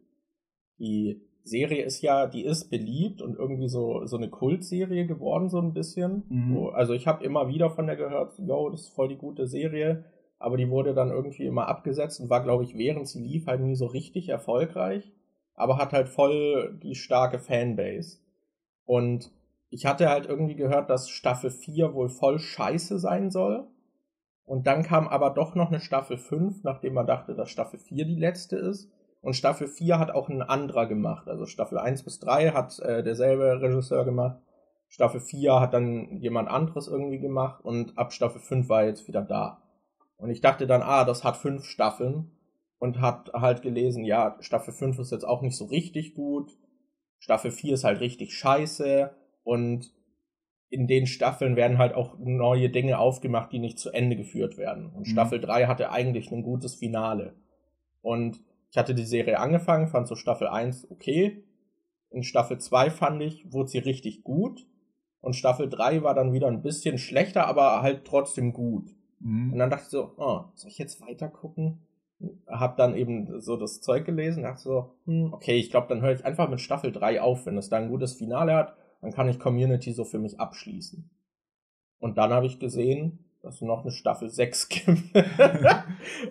[0.79, 5.59] Die Serie ist ja, die ist beliebt und irgendwie so, so eine Kultserie geworden, so
[5.59, 6.23] ein bisschen.
[6.29, 6.69] Mhm.
[6.73, 10.05] Also ich habe immer wieder von der gehört, yo, das ist voll die gute Serie
[10.39, 13.61] aber die wurde dann irgendwie immer abgesetzt und war, glaube ich, während sie lief halt
[13.61, 15.11] nie so richtig erfolgreich,
[15.53, 18.19] aber hat halt voll die starke Fanbase.
[18.85, 19.31] Und
[19.69, 23.67] ich hatte halt irgendwie gehört, dass Staffel 4 wohl voll scheiße sein soll.
[24.45, 28.05] Und dann kam aber doch noch eine Staffel 5, nachdem man dachte, dass Staffel 4
[28.05, 28.91] die letzte ist.
[29.21, 31.27] Und Staffel 4 hat auch ein anderer gemacht.
[31.27, 34.39] Also Staffel 1 bis 3 hat äh, derselbe Regisseur gemacht.
[34.87, 39.07] Staffel 4 hat dann jemand anderes irgendwie gemacht und ab Staffel 5 war er jetzt
[39.07, 39.61] wieder da.
[40.17, 42.31] Und ich dachte dann, ah, das hat fünf Staffeln
[42.79, 46.57] und hab halt gelesen, ja, Staffel 5 ist jetzt auch nicht so richtig gut.
[47.19, 49.11] Staffel 4 ist halt richtig scheiße
[49.49, 49.91] und
[50.69, 54.91] in den Staffeln werden halt auch neue Dinge aufgemacht, die nicht zu Ende geführt werden.
[54.93, 55.11] Und mhm.
[55.11, 57.33] Staffel 3 hatte eigentlich ein gutes Finale.
[58.03, 58.39] Und
[58.69, 61.43] ich hatte die Serie angefangen, fand so Staffel 1 okay.
[62.11, 64.67] In Staffel 2 fand ich, wurde sie richtig gut.
[65.19, 68.95] Und Staffel 3 war dann wieder ein bisschen schlechter, aber halt trotzdem gut.
[69.19, 69.53] Mhm.
[69.53, 71.79] Und dann dachte ich so, oh, soll ich jetzt weiter gucken?
[72.45, 76.13] Hab dann eben so das Zeug gelesen, dachte so, hm, okay, ich glaube, dann höre
[76.13, 77.47] ich einfach mit Staffel 3 auf.
[77.47, 81.09] Wenn es da ein gutes Finale hat, dann kann ich Community so für mich abschließen.
[81.99, 85.15] Und dann habe ich gesehen, dass es noch eine Staffel 6 gibt.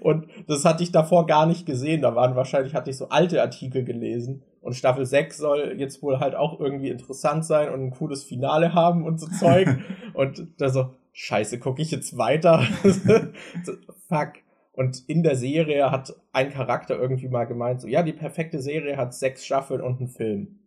[0.00, 2.02] und das hatte ich davor gar nicht gesehen.
[2.02, 4.42] Da waren wahrscheinlich, hatte ich so alte Artikel gelesen.
[4.60, 8.74] Und Staffel 6 soll jetzt wohl halt auch irgendwie interessant sein und ein cooles Finale
[8.74, 9.68] haben und so Zeug.
[10.14, 12.62] und da so, scheiße, gucke ich jetzt weiter?
[14.08, 14.32] Fuck.
[14.72, 18.96] Und in der Serie hat ein Charakter irgendwie mal gemeint, so, ja, die perfekte Serie
[18.96, 20.60] hat sechs Staffeln und einen Film.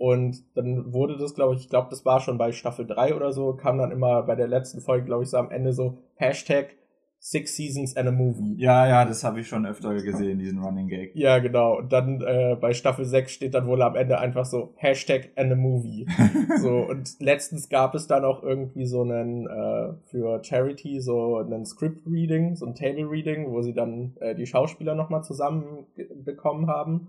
[0.00, 3.32] Und dann wurde das, glaube ich, ich glaube, das war schon bei Staffel 3 oder
[3.32, 6.70] so, kam dann immer bei der letzten Folge, glaube ich, so am Ende so Hashtag
[7.18, 8.54] Six Seasons and a Movie.
[8.56, 11.14] Ja, ja, das habe ich schon öfter gesehen, diesen Running Gag.
[11.14, 11.76] Ja, genau.
[11.76, 15.52] Und dann äh, bei Staffel 6 steht dann wohl am Ende einfach so Hashtag and
[15.52, 16.06] a Movie.
[16.62, 21.66] so, und letztens gab es dann auch irgendwie so einen äh, für Charity so einen
[21.66, 25.84] Script Reading, so ein Table Reading, wo sie dann äh, die Schauspieler nochmal zusammen
[26.24, 27.08] bekommen haben.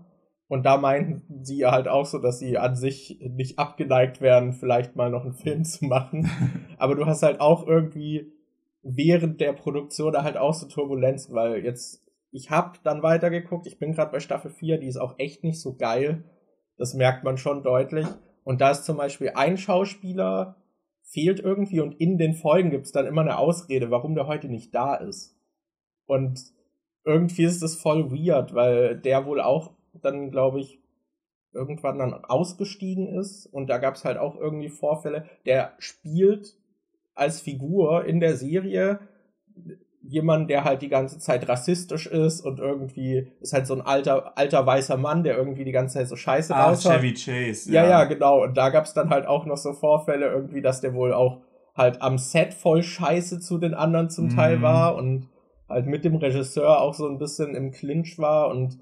[0.52, 4.96] Und da meinten sie halt auch so, dass sie an sich nicht abgeneigt wären, vielleicht
[4.96, 6.28] mal noch einen Film zu machen.
[6.76, 8.30] Aber du hast halt auch irgendwie
[8.82, 13.78] während der Produktion da halt auch so Turbulenzen, weil jetzt, ich hab dann weitergeguckt, ich
[13.78, 16.22] bin gerade bei Staffel 4, die ist auch echt nicht so geil.
[16.76, 18.06] Das merkt man schon deutlich.
[18.44, 20.56] Und da ist zum Beispiel ein Schauspieler,
[21.00, 24.50] fehlt irgendwie und in den Folgen gibt es dann immer eine Ausrede, warum der heute
[24.50, 25.34] nicht da ist.
[26.04, 26.42] Und
[27.06, 30.80] irgendwie ist das voll weird, weil der wohl auch dann, glaube ich,
[31.52, 35.26] irgendwann dann ausgestiegen ist und da gab es halt auch irgendwie Vorfälle.
[35.44, 36.56] Der spielt
[37.14, 39.00] als Figur in der Serie
[40.00, 44.36] jemand, der halt die ganze Zeit rassistisch ist und irgendwie ist halt so ein alter,
[44.36, 46.94] alter weißer Mann, der irgendwie die ganze Zeit so scheiße ah, raushaut.
[46.94, 47.70] Chevy Chase.
[47.70, 47.84] Ja.
[47.84, 48.42] ja, ja, genau.
[48.42, 51.42] Und da gab's dann halt auch noch so Vorfälle irgendwie, dass der wohl auch
[51.74, 54.36] halt am Set voll scheiße zu den anderen zum mhm.
[54.36, 55.28] Teil war und
[55.68, 58.78] halt mit dem Regisseur auch so ein bisschen im Clinch war und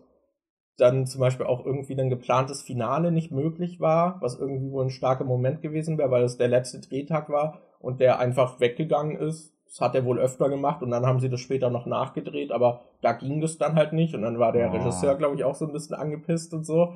[0.80, 4.90] dann zum Beispiel auch irgendwie ein geplantes Finale nicht möglich war, was irgendwie wohl ein
[4.90, 9.54] starker Moment gewesen wäre, weil es der letzte Drehtag war und der einfach weggegangen ist.
[9.66, 12.80] Das hat er wohl öfter gemacht und dann haben sie das später noch nachgedreht, aber
[13.02, 14.76] da ging das dann halt nicht und dann war der oh.
[14.76, 16.94] Regisseur, glaube ich, auch so ein bisschen angepisst und so.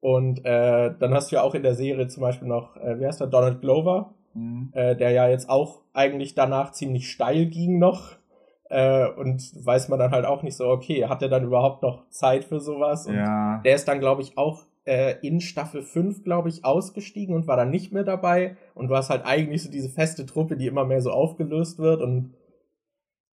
[0.00, 3.06] Und äh, dann hast du ja auch in der Serie zum Beispiel noch, äh, wie
[3.06, 4.70] heißt der, Donald Glover, mhm.
[4.72, 8.16] äh, der ja jetzt auch eigentlich danach ziemlich steil ging noch.
[8.68, 12.08] Äh, und weiß man dann halt auch nicht so, okay, hat er dann überhaupt noch
[12.10, 13.06] Zeit für sowas?
[13.06, 13.60] Und ja.
[13.64, 17.56] der ist dann, glaube ich, auch äh, in Staffel 5, glaube ich, ausgestiegen und war
[17.56, 18.56] dann nicht mehr dabei.
[18.74, 22.00] Und du hast halt eigentlich so diese feste Truppe, die immer mehr so aufgelöst wird
[22.00, 22.34] und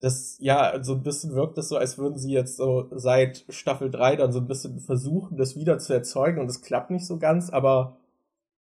[0.01, 3.89] das, ja, so ein bisschen wirkt es so, als würden sie jetzt so seit Staffel
[3.89, 7.19] 3 dann so ein bisschen versuchen, das wieder zu erzeugen und es klappt nicht so
[7.19, 7.99] ganz, aber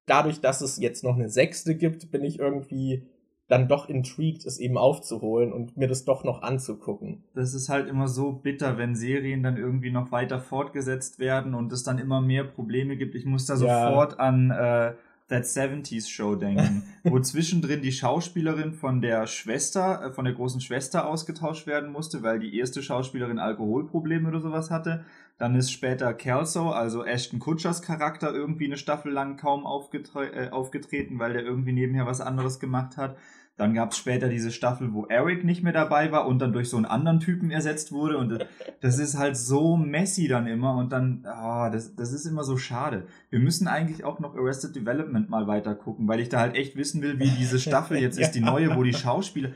[0.05, 3.07] dadurch, dass es jetzt noch eine sechste gibt, bin ich irgendwie
[3.52, 7.22] dann doch intrigued, es eben aufzuholen und mir das doch noch anzugucken.
[7.36, 11.74] Das ist halt immer so bitter, wenn Serien dann irgendwie noch weiter fortgesetzt werden und
[11.74, 13.14] es dann immer mehr Probleme gibt.
[13.14, 13.89] Ich muss da ja.
[13.89, 14.93] sofort an äh,
[15.28, 20.62] That 70s Show denken, wo zwischendrin die Schauspielerin von der Schwester, äh, von der großen
[20.62, 25.04] Schwester ausgetauscht werden musste, weil die erste Schauspielerin Alkoholprobleme oder sowas hatte.
[25.38, 30.49] Dann ist später Kelso, also Ashton Kutchers Charakter, irgendwie eine Staffel lang kaum aufgetre äh,
[30.52, 33.18] aufgetreten, weil der irgendwie nebenher was anderes gemacht hat.
[33.58, 36.70] Dann gab es später diese Staffel, wo Eric nicht mehr dabei war und dann durch
[36.70, 38.18] so einen anderen Typen ersetzt wurde.
[38.18, 38.47] Und
[38.80, 40.76] das ist halt so messy dann immer.
[40.78, 43.06] Und dann, oh, das, das ist immer so schade.
[43.30, 46.76] Wir müssen eigentlich auch noch Arrested Development mal weiter gucken, weil ich da halt echt
[46.76, 49.52] wissen will, wie diese Staffel jetzt ist, die neue, wo die Schauspieler.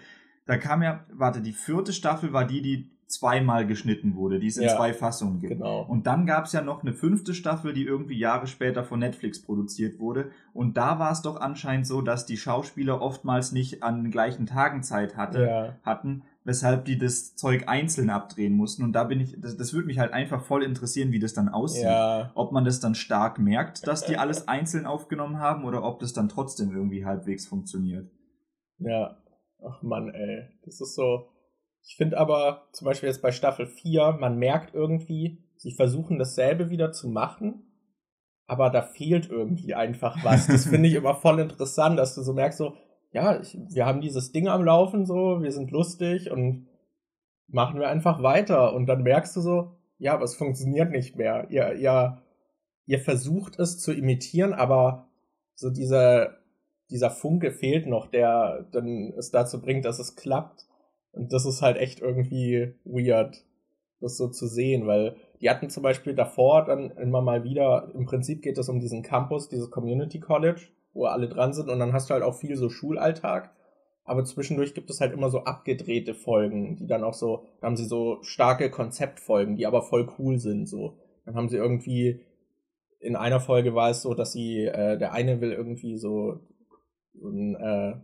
[0.45, 4.57] Da kam ja, warte, die vierte Staffel war die, die zweimal geschnitten wurde, die es
[4.57, 5.53] in ja, zwei Fassungen gibt.
[5.53, 5.81] Genau.
[5.81, 9.41] Und dann gab es ja noch eine fünfte Staffel, die irgendwie Jahre später von Netflix
[9.41, 10.31] produziert wurde.
[10.53, 14.47] Und da war es doch anscheinend so, dass die Schauspieler oftmals nicht an den gleichen
[14.47, 15.75] Tagen Zeit hatte, ja.
[15.83, 18.83] hatten, weshalb die das Zeug einzeln abdrehen mussten.
[18.83, 21.49] Und da bin ich, das, das würde mich halt einfach voll interessieren, wie das dann
[21.49, 21.83] aussieht.
[21.83, 22.31] Ja.
[22.33, 26.13] Ob man das dann stark merkt, dass die alles einzeln aufgenommen haben oder ob das
[26.13, 28.09] dann trotzdem irgendwie halbwegs funktioniert.
[28.79, 29.17] Ja.
[29.63, 30.47] Ach man, ey.
[30.63, 31.27] Das ist so
[31.85, 36.69] ich finde aber zum Beispiel jetzt bei Staffel 4, man merkt irgendwie, sie versuchen dasselbe
[36.69, 37.63] wieder zu machen,
[38.47, 40.47] aber da fehlt irgendwie einfach was.
[40.47, 42.73] Das finde ich immer voll interessant, dass du so merkst, so,
[43.11, 46.67] ja, ich, wir haben dieses Ding am Laufen, so, wir sind lustig und
[47.47, 48.73] machen wir einfach weiter.
[48.73, 51.49] Und dann merkst du so, ja, aber es funktioniert nicht mehr.
[51.49, 52.21] Ihr, ihr,
[52.85, 55.07] ihr versucht es zu imitieren, aber
[55.53, 56.37] so dieser,
[56.89, 60.65] dieser Funke fehlt noch, der dann es dazu bringt, dass es klappt.
[61.15, 63.43] Und das ist halt echt irgendwie weird,
[64.01, 68.05] das so zu sehen, weil die hatten zum Beispiel davor dann immer mal wieder, im
[68.05, 70.61] Prinzip geht es um diesen Campus, dieses Community College,
[70.93, 73.51] wo alle dran sind und dann hast du halt auch viel so Schulalltag.
[74.03, 77.75] Aber zwischendurch gibt es halt immer so abgedrehte Folgen, die dann auch so, da haben
[77.75, 80.97] sie so starke Konzeptfolgen, die aber voll cool sind, so.
[81.25, 82.21] Dann haben sie irgendwie,
[82.99, 86.39] in einer Folge war es so, dass sie, äh, der eine will irgendwie so,
[87.13, 87.95] so ein, äh,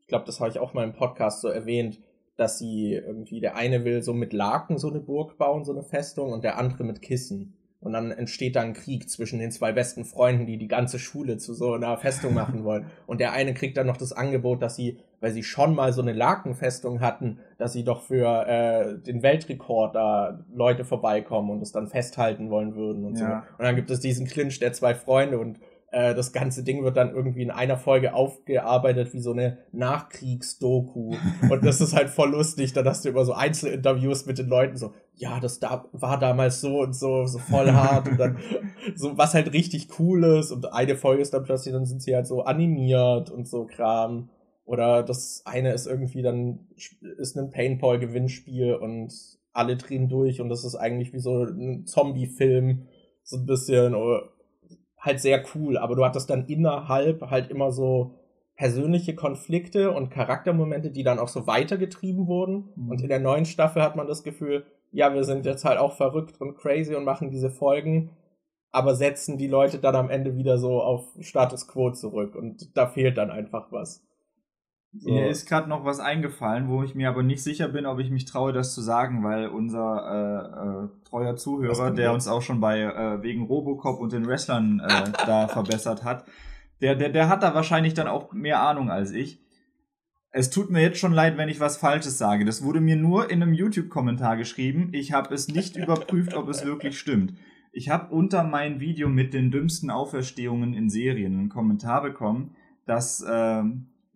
[0.00, 1.98] ich glaube, das habe ich auch mal im Podcast so erwähnt,
[2.36, 5.82] dass sie irgendwie, der eine will so mit Laken so eine Burg bauen, so eine
[5.82, 7.54] Festung, und der andere mit Kissen.
[7.80, 11.36] Und dann entsteht da ein Krieg zwischen den zwei besten Freunden, die die ganze Schule
[11.38, 12.86] zu so einer Festung machen wollen.
[13.06, 16.02] Und der eine kriegt dann noch das Angebot, dass sie, weil sie schon mal so
[16.02, 21.70] eine Lakenfestung hatten, dass sie doch für äh, den Weltrekord da Leute vorbeikommen und es
[21.70, 23.44] dann festhalten wollen würden und ja.
[23.46, 23.58] so.
[23.58, 25.60] Und dann gibt es diesen Clinch der zwei Freunde und
[25.92, 31.14] äh, das ganze Ding wird dann irgendwie in einer Folge aufgearbeitet wie so eine Nachkriegsdoku.
[31.50, 32.72] Und das ist halt voll lustig.
[32.72, 36.60] Dann hast du immer so Einzelinterviews mit den Leuten so, ja, das da war damals
[36.60, 38.38] so und so, so voll hart und dann
[38.96, 40.50] so, was halt richtig cool ist.
[40.50, 44.28] Und eine Folge ist dann plötzlich, dann sind sie halt so animiert und so Kram.
[44.64, 46.66] Oder das eine ist irgendwie dann,
[47.18, 49.14] ist ein Paintball-Gewinnspiel und
[49.52, 52.88] alle drehen durch und das ist eigentlich wie so ein Zombie-Film.
[53.22, 53.94] So ein bisschen,
[55.06, 58.14] halt sehr cool, aber du hattest dann innerhalb halt immer so
[58.56, 62.70] persönliche Konflikte und Charaktermomente, die dann auch so weitergetrieben wurden.
[62.74, 62.90] Mhm.
[62.90, 65.92] Und in der neuen Staffel hat man das Gefühl, ja, wir sind jetzt halt auch
[65.92, 68.10] verrückt und crazy und machen diese Folgen,
[68.72, 72.86] aber setzen die Leute dann am Ende wieder so auf Status Quo zurück und da
[72.86, 74.02] fehlt dann einfach was.
[74.98, 75.10] So.
[75.10, 78.10] Mir ist gerade noch was eingefallen, wo ich mir aber nicht sicher bin, ob ich
[78.10, 82.60] mich traue, das zu sagen, weil unser äh, äh, treuer Zuhörer, der uns auch schon
[82.60, 86.24] bei äh, wegen Robocop und den Wrestlern äh, da verbessert hat,
[86.80, 89.40] der, der, der hat da wahrscheinlich dann auch mehr Ahnung als ich.
[90.30, 92.44] Es tut mir jetzt schon leid, wenn ich was Falsches sage.
[92.44, 94.90] Das wurde mir nur in einem YouTube-Kommentar geschrieben.
[94.92, 97.34] Ich habe es nicht überprüft, ob es wirklich stimmt.
[97.72, 102.54] Ich habe unter mein Video mit den dümmsten Auferstehungen in Serien einen Kommentar bekommen,
[102.86, 103.62] dass äh,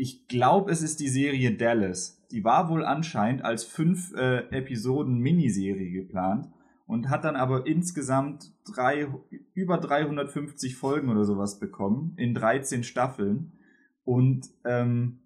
[0.01, 2.26] ich glaube, es ist die Serie Dallas.
[2.30, 6.48] Die war wohl anscheinend als fünf äh, Episoden Miniserie geplant
[6.86, 9.09] und hat dann aber insgesamt drei,
[9.53, 13.53] über 350 Folgen oder sowas bekommen in 13 Staffeln.
[14.05, 15.20] Und ähm,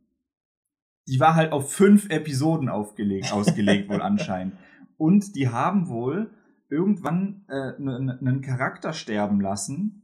[1.06, 4.54] die war halt auf fünf Episoden aufgelegt, ausgelegt wohl anscheinend.
[4.96, 6.32] Und die haben wohl
[6.68, 10.02] irgendwann äh, einen Charakter sterben lassen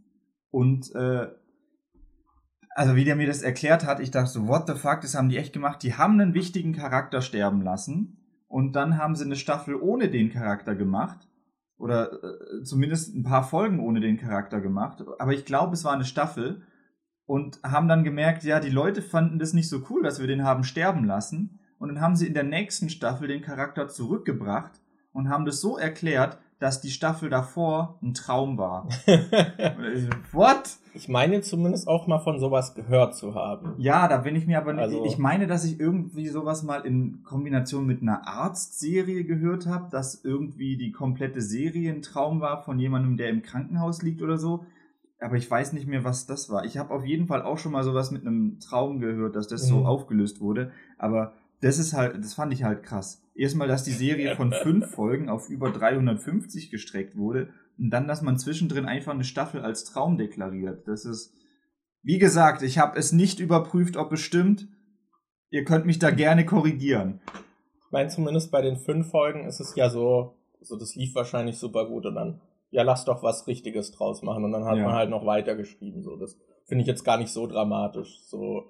[0.53, 1.27] und äh,
[2.71, 5.29] also wie der mir das erklärt hat, ich dachte so, what the fuck, das haben
[5.29, 5.83] die echt gemacht.
[5.83, 8.19] Die haben einen wichtigen Charakter sterben lassen
[8.49, 11.29] und dann haben sie eine Staffel ohne den Charakter gemacht
[11.77, 15.03] oder äh, zumindest ein paar Folgen ohne den Charakter gemacht.
[15.19, 16.63] Aber ich glaube, es war eine Staffel
[17.27, 20.45] und haben dann gemerkt, ja, die Leute fanden das nicht so cool, dass wir den
[20.45, 21.61] haben sterben lassen.
[21.79, 24.81] Und dann haben sie in der nächsten Staffel den Charakter zurückgebracht
[25.13, 28.89] und haben das so erklärt, dass die Staffel davor ein Traum war.
[30.33, 30.77] What?
[30.93, 33.75] Ich meine zumindest auch mal von sowas gehört zu haben.
[33.79, 34.83] Ja, da bin ich mir aber nicht.
[34.83, 39.89] Also- ich meine, dass ich irgendwie sowas mal in Kombination mit einer Arztserie gehört habe,
[39.91, 44.37] dass irgendwie die komplette Serie ein Traum war von jemandem, der im Krankenhaus liegt oder
[44.39, 44.65] so.
[45.21, 46.65] Aber ich weiß nicht mehr, was das war.
[46.65, 49.67] Ich habe auf jeden Fall auch schon mal sowas mit einem Traum gehört, dass das
[49.67, 49.87] so Mhm.
[49.87, 50.73] aufgelöst wurde.
[50.99, 53.23] Aber das ist halt, das fand ich halt krass.
[53.41, 58.21] Erstmal, dass die Serie von fünf Folgen auf über 350 gestreckt wurde und dann, dass
[58.21, 60.87] man zwischendrin einfach eine Staffel als Traum deklariert.
[60.87, 61.33] Das ist,
[62.03, 64.69] wie gesagt, ich habe es nicht überprüft, ob es stimmt.
[65.49, 67.21] Ihr könnt mich da gerne korrigieren.
[67.87, 71.57] Ich meine, zumindest bei den fünf Folgen ist es ja so, so das lief wahrscheinlich
[71.57, 74.85] super gut und dann, ja, lass doch was Richtiges draus machen und dann hat Ja.
[74.85, 76.03] man halt noch weitergeschrieben.
[76.03, 78.21] So, das finde ich jetzt gar nicht so dramatisch.
[78.27, 78.65] So,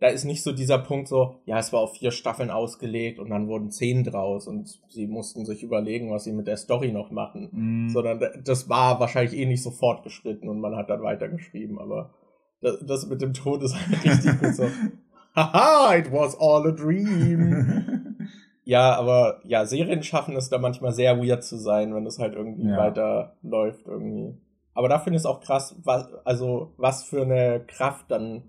[0.00, 3.30] da ist nicht so dieser Punkt so, ja, es war auf vier Staffeln ausgelegt und
[3.30, 7.10] dann wurden zehn draus und sie mussten sich überlegen, was sie mit der Story noch
[7.10, 7.48] machen.
[7.52, 11.78] Mm, Sondern da- das war wahrscheinlich eh nicht so fortgeschritten und man hat dann weitergeschrieben,
[11.78, 12.14] aber
[12.62, 14.64] das, das mit dem Tod ist halt richtig gut so.
[15.36, 18.06] Haha, it was all a dream.
[18.64, 22.34] Ja, aber ja, Serien schaffen es da manchmal sehr weird zu sein, wenn es halt
[22.34, 22.76] irgendwie Ja.
[22.76, 24.36] weiterläuft irgendwie.
[24.74, 28.42] Aber da finde ich es auch krass, was, also was für eine Kraft dann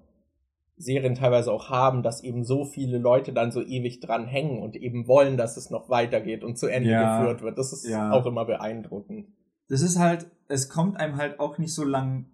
[0.82, 4.76] Serien teilweise auch haben, dass eben so viele Leute dann so ewig dran hängen und
[4.76, 7.18] eben wollen, dass es noch weitergeht und zu Ende Ja.
[7.20, 7.58] geführt wird.
[7.58, 8.12] Das ist Ja.
[8.12, 9.28] auch immer beeindruckend.
[9.70, 12.26] das ist halt, es kommt einem halt auch nicht so lang.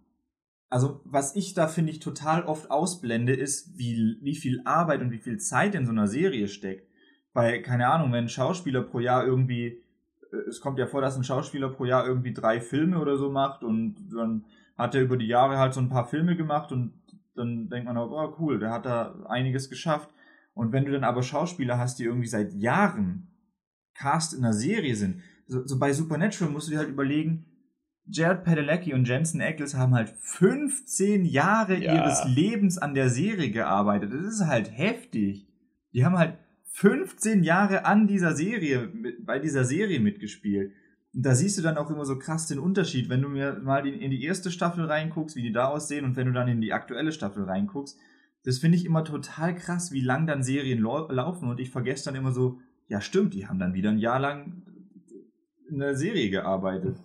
[0.70, 5.12] Also, was ich da finde ich total oft ausblende, ist, wie, wie viel Arbeit und
[5.12, 6.90] wie viel Zeit in so einer Serie steckt.
[7.34, 9.84] Weil, keine Ahnung, wenn ein Schauspieler pro Jahr irgendwie,
[10.34, 13.30] äh, es kommt ja vor, dass ein Schauspieler pro Jahr irgendwie drei Filme oder so
[13.30, 14.46] macht und dann
[14.76, 16.94] hat er über die Jahre halt so ein paar Filme gemacht und
[17.38, 20.10] dann denkt man auch, oh cool, der hat da einiges geschafft.
[20.54, 23.28] Und wenn du dann aber Schauspieler hast, die irgendwie seit Jahren
[23.94, 27.46] Cast in einer Serie sind, so, so bei Supernatural musst du dir halt überlegen,
[28.10, 31.94] Jared Padalecki und Jensen Ackles haben halt 15 Jahre Ja.
[31.96, 34.14] ihres Lebens an der Serie gearbeitet.
[34.14, 35.48] Das ist halt heftig.
[35.94, 36.38] Die haben halt
[36.72, 38.90] 15 Jahre an dieser Serie,
[39.26, 40.72] bei dieser Serie mitgespielt.
[41.20, 44.12] Da siehst du dann auch immer so krass den Unterschied, wenn du mir mal in
[44.12, 47.12] die erste Staffel reinguckst, wie die da aussehen, und wenn du dann in die aktuelle
[47.12, 47.98] Staffel reinguckst.
[48.44, 51.50] Das finde ich immer total krass, wie lang dann Serien lau laufen.
[51.50, 54.62] Und ich vergesse dann immer so, ja stimmt, die haben dann wieder ein Jahr lang
[55.68, 56.98] in der Serie gearbeitet.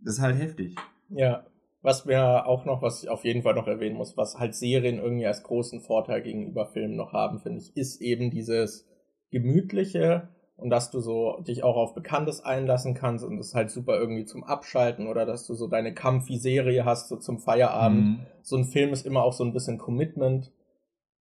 [0.00, 0.76] Das ist halt heftig.
[1.10, 1.44] Ja.
[1.82, 4.98] Was mir auch noch, was ich auf jeden Fall noch erwähnen muss, was halt Serien
[4.98, 8.86] irgendwie als großen Vorteil gegenüber Filmen noch haben, finde ich, ist eben dieses
[9.30, 10.28] gemütliche
[10.58, 14.24] und dass du so dich auch auf Bekanntes einlassen kannst und es halt super irgendwie
[14.24, 18.04] zum Abschalten oder dass du so deine Kampfi-Serie hast, so zum Feierabend.
[18.04, 18.18] Mhm.
[18.42, 20.52] So ein Film ist immer auch so ein bisschen Commitment.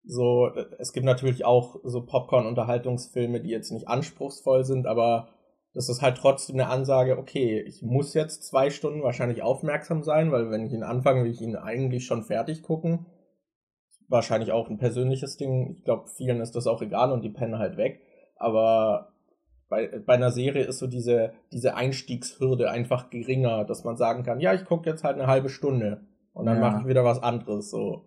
[0.05, 5.27] So, es gibt natürlich auch so Popcorn-Unterhaltungsfilme, die jetzt nicht anspruchsvoll sind, aber
[5.73, 10.31] das ist halt trotzdem eine Ansage, okay, ich muss jetzt zwei Stunden wahrscheinlich aufmerksam sein,
[10.31, 13.07] weil wenn ich ihn anfange, will ich ihn eigentlich schon fertig gucken.
[14.07, 15.71] Wahrscheinlich auch ein persönliches Ding.
[15.71, 17.99] Ich glaube, vielen ist das auch egal und die pennen halt weg.
[18.38, 19.14] Aber
[19.70, 24.39] bei, bei einer Serie ist so diese, diese Einstiegshürde einfach geringer, dass man sagen kann,
[24.39, 26.01] ja, ich gucke jetzt halt eine halbe Stunde
[26.34, 26.61] und dann Ja.
[26.70, 27.70] mache ich wieder was anderes.
[27.72, 28.05] So.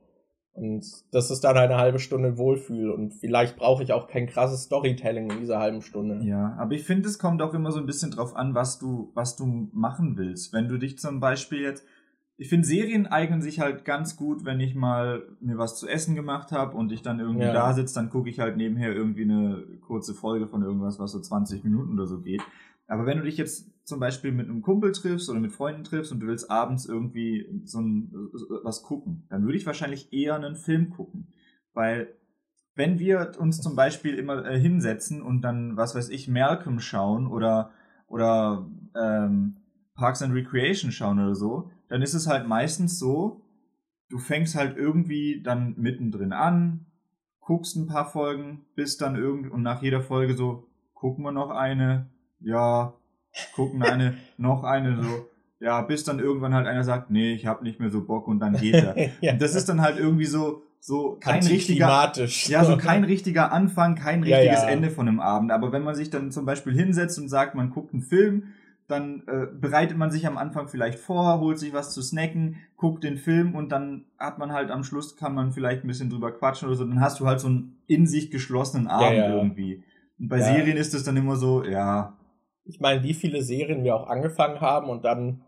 [0.53, 2.91] Und das ist dann eine halbe Stunde Wohlfühl.
[2.91, 6.25] Und vielleicht brauche ich auch kein krasses Storytelling in dieser halben Stunde.
[6.25, 9.13] Ja, aber ich finde, es kommt auch immer so ein bisschen drauf an, was du,
[9.15, 10.53] was du machen willst.
[10.53, 11.85] Wenn du dich zum Beispiel jetzt,
[12.41, 16.15] ich finde, Serien eignen sich halt ganz gut, wenn ich mal mir was zu essen
[16.15, 17.53] gemacht habe und ich dann irgendwie Ja.
[17.53, 21.21] da sitze, dann gucke ich halt nebenher irgendwie eine kurze Folge von irgendwas, was so
[21.21, 22.41] 20 Minuten oder so geht.
[22.87, 26.13] Aber wenn du dich jetzt zum Beispiel mit einem Kumpel triffst oder mit Freunden triffst
[26.13, 28.13] und du willst abends irgendwie so ein,
[28.63, 31.27] was gucken, dann würde ich wahrscheinlich eher einen Film gucken.
[31.75, 32.15] Weil
[32.77, 37.27] wenn wir uns zum Beispiel immer äh, hinsetzen und dann, was weiß ich, Malcolm schauen
[37.27, 37.73] oder,
[38.07, 38.65] oder
[38.95, 39.57] ähm,
[39.97, 43.43] Parks and Recreation schauen oder so, dann ist es halt meistens so,
[44.09, 46.87] du fängst halt irgendwie dann mittendrin an,
[47.41, 51.51] guckst ein paar Folgen, bist dann irgend und nach jeder Folge so, gucken wir noch
[51.51, 52.07] eine,
[52.41, 52.95] ja,
[53.55, 55.29] gucken eine, noch eine, so,
[55.61, 58.41] ja, bis dann irgendwann halt einer sagt, nee, ich hab nicht mehr so Bock und
[58.41, 58.97] dann geht er.
[59.21, 59.33] ja.
[59.33, 62.13] Und das ist dann halt irgendwie so, so kein richtiger,
[62.47, 64.69] ja, so kein richtiger Anfang, kein Ja, richtiges ja.
[64.69, 65.51] Ende von einem Abend.
[65.51, 68.55] Aber wenn man sich dann zum Beispiel hinsetzt und sagt, man guckt einen Film,
[68.89, 73.05] dann äh, bereitet man sich am Anfang vielleicht vor, holt sich was zu snacken, guckt
[73.05, 76.33] den Film und dann hat man halt am Schluss, kann man vielleicht ein bisschen drüber
[76.33, 79.29] quatschen oder so, dann hast du halt so einen in sich geschlossenen Abend ja.
[79.29, 79.85] irgendwie.
[80.19, 80.45] Und bei Ja.
[80.45, 82.15] Serien ist es dann immer so, ja,
[82.65, 85.43] Ich meine, wie viele Serien wir auch angefangen haben und dann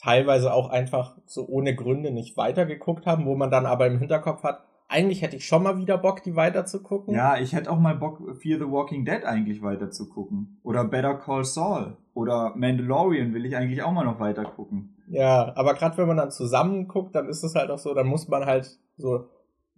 [0.00, 4.42] teilweise auch einfach so ohne Gründe nicht weitergeguckt haben, wo man dann aber im Hinterkopf
[4.42, 7.14] hat, eigentlich hätte ich schon mal wieder Bock, die weiter zu gucken.
[7.14, 10.58] Ja, ich hätte auch mal Bock, Fear the Walking Dead eigentlich weiter zu gucken.
[10.62, 11.96] Oder Better Call Saul.
[12.14, 14.96] Oder Mandalorian will ich eigentlich auch mal noch weiter gucken.
[15.08, 18.06] Ja, aber gerade wenn man dann zusammen guckt, dann ist es halt auch so, dann
[18.06, 19.26] muss man halt so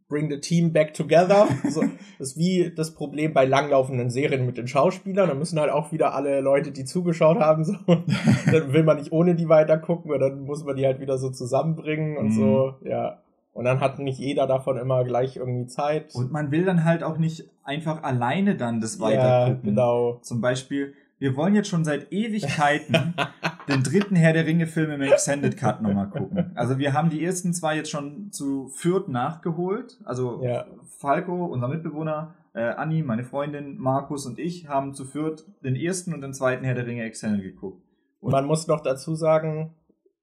[0.09, 1.49] bring the team back together.
[1.69, 1.83] so,
[2.19, 5.29] das ist wie das Problem bei langlaufenden Serien mit den Schauspielern.
[5.29, 9.13] Da müssen halt auch wieder alle Leute, die zugeschaut haben, so, dann will man nicht
[9.13, 12.33] ohne die weiter gucken, weil dann muss man die halt wieder so zusammenbringen und mhm.
[12.33, 13.21] so, ja.
[13.55, 16.15] Und dann hat nicht jeder davon immer gleich irgendwie Zeit.
[16.15, 19.61] Und man will dann halt auch nicht einfach alleine dann das weitergucken.
[19.65, 20.19] Ja, genau.
[20.23, 23.15] Zum Beispiel, wir wollen jetzt schon seit Ewigkeiten
[23.69, 26.51] den dritten Herr der Ringe Film im Extended Cut nochmal gucken.
[26.57, 30.01] Also wir haben die ersten zwei jetzt schon zu Fürth nachgeholt.
[30.05, 30.67] Also ja.
[30.99, 36.13] Falco, unser Mitbewohner, äh, Anni, meine Freundin, Markus und ich haben zu Fürth den ersten
[36.13, 37.81] und den zweiten Herr der Ringe Extended geguckt.
[38.21, 39.75] Und man muss noch dazu sagen,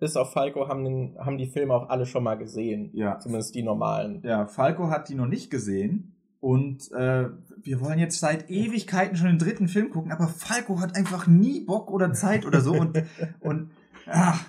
[0.01, 2.89] bis auf Falco haben, den, haben die Filme auch alle schon mal gesehen.
[2.93, 3.19] Ja.
[3.19, 4.21] Zumindest die normalen.
[4.23, 6.15] Ja, Falco hat die noch nicht gesehen.
[6.39, 7.29] Und äh,
[7.61, 11.61] wir wollen jetzt seit Ewigkeiten schon den dritten Film gucken, aber Falco hat einfach nie
[11.61, 12.73] Bock oder Zeit oder so.
[12.73, 13.03] Und,
[13.41, 13.69] und
[14.07, 14.43] ach,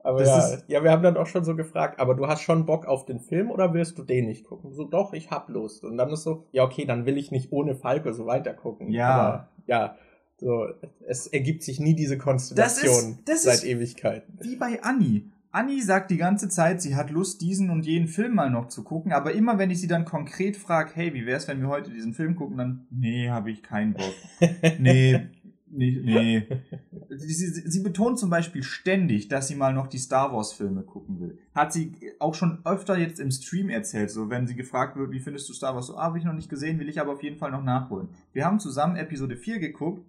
[0.00, 2.66] aber ja, ist, ja, wir haben dann auch schon so gefragt, aber du hast schon
[2.66, 4.74] Bock auf den Film oder willst du den nicht gucken?
[4.74, 5.84] So, doch, ich hab Lust.
[5.84, 8.90] Und dann ist so, ja, okay, dann will ich nicht ohne Falco so weiter gucken.
[8.90, 9.08] Ja.
[9.08, 9.96] Aber, ja,
[10.40, 10.68] so,
[11.06, 14.38] es ergibt sich nie diese Konstellation das ist, das seit Ewigkeiten.
[14.40, 15.24] Wie bei Annie.
[15.50, 18.84] Anni sagt die ganze Zeit, sie hat Lust, diesen und jenen Film mal noch zu
[18.84, 21.90] gucken, aber immer wenn ich sie dann konkret frage, hey, wie wär's, wenn wir heute
[21.90, 24.14] diesen Film gucken, dann, nee, habe ich keinen Bock.
[24.78, 25.26] nee,
[25.70, 26.46] nee, nee.
[27.08, 31.18] Sie, sie, betont zum Beispiel ständig, dass sie mal noch die Star Wars Filme gucken
[31.18, 31.38] will.
[31.54, 35.20] Hat sie auch schon öfter jetzt im Stream erzählt, so wenn sie gefragt wird, wie
[35.20, 37.22] findest du Star Wars, so, ah, habe ich noch nicht gesehen, will ich aber auf
[37.22, 38.10] jeden Fall noch nachholen.
[38.34, 40.04] Wir haben zusammen Episode 4 geguckt,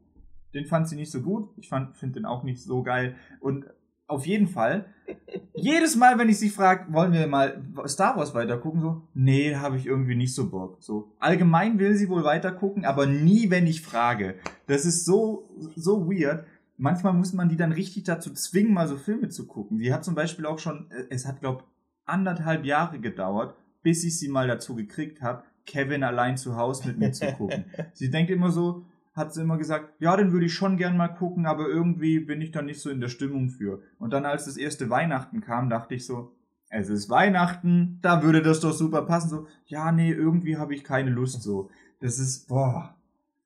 [0.54, 3.66] den fand sie nicht so gut, ich finde den auch nicht so geil und
[4.10, 4.86] auf jeden Fall.
[5.54, 9.78] Jedes Mal, wenn ich sie frage, wollen wir mal Star Wars weitergucken, so, nee, habe
[9.78, 10.78] ich irgendwie nicht so Bock.
[10.82, 14.36] So, allgemein will sie wohl weitergucken, aber nie, wenn ich frage.
[14.68, 16.46] Das ist so, so weird.
[16.78, 19.78] Manchmal muss man die dann richtig dazu zwingen, mal so Filme zu gucken.
[19.78, 21.66] Sie hat zum Beispiel auch schon, äh, es hat, glaub,
[22.06, 26.98] anderthalb Jahre gedauert, bis ich sie mal dazu gekriegt habe, Kevin allein zu Hause mit
[26.98, 27.66] mir zu gucken.
[27.94, 28.86] sie denkt immer so,
[29.20, 32.42] hat sie immer gesagt, ja, den würde ich schon gern mal gucken, aber irgendwie bin
[32.42, 33.84] ich da nicht so in der Stimmung für.
[34.00, 36.34] Und dann, als das erste Weihnachten kam, dachte ich so,
[36.70, 39.30] es ist Weihnachten, da würde das doch super passen.
[39.30, 41.70] So, ja, nee, irgendwie habe ich keine Lust so.
[42.00, 42.96] Das ist, boah.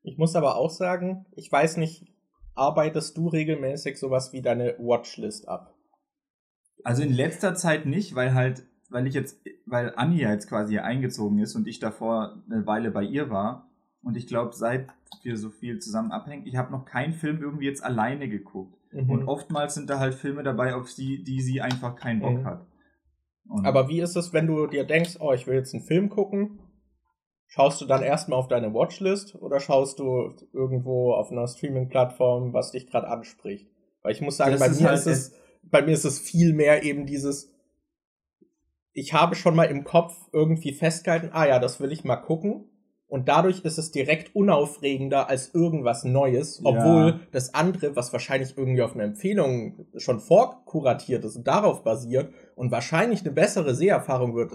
[0.03, 2.05] Ich muss aber auch sagen, ich weiß nicht,
[2.55, 5.74] arbeitest du regelmäßig sowas wie deine Watchlist ab?
[6.84, 10.80] Also in letzter Zeit nicht, weil halt, weil ich jetzt, weil Anni ja jetzt quasi
[10.80, 13.69] eingezogen ist und ich davor eine Weile bei ihr war,
[14.04, 14.88] und ich glaube, seit
[15.24, 18.78] wir so viel zusammen abhängen, ich habe noch keinen Film irgendwie jetzt alleine geguckt.
[18.91, 19.10] Mhm.
[19.10, 22.45] Und oftmals sind da halt Filme dabei, auf die, die sie einfach keinen Bock mhm.
[22.45, 22.66] hat.
[23.47, 26.10] Und Aber wie ist es, wenn du dir denkst, oh, ich will jetzt einen Film
[26.10, 26.60] gucken?
[27.47, 32.72] Schaust du dann erstmal auf deine Watchlist oder schaust du irgendwo auf einer Streaming-Plattform, was
[32.72, 33.70] dich gerade anspricht?
[34.01, 36.84] Weil ich muss sagen, bei mir, halt ist es, bei mir ist es viel mehr
[36.84, 37.54] eben dieses,
[38.91, 42.66] ich habe schon mal im Kopf irgendwie festgehalten, ah ja, das will ich mal gucken.
[43.14, 47.20] Und dadurch ist es direkt unaufregender als irgendwas Neues, obwohl ja.
[47.32, 52.72] das andere, was wahrscheinlich irgendwie auf eine Empfehlung schon vorkuratiert ist und darauf basiert und
[52.72, 54.53] wahrscheinlich eine bessere Seherfahrung wird,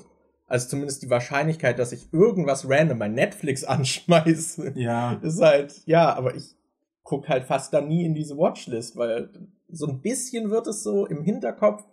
[0.48, 4.72] als zumindest die Wahrscheinlichkeit, dass ich irgendwas random bei Netflix anschmeiße.
[4.74, 5.12] Ja.
[5.22, 6.56] Ist halt, ja, aber ich
[7.04, 9.30] guck halt fast da nie in diese Watchlist, weil
[9.68, 11.84] so ein bisschen wird es so im Hinterkopf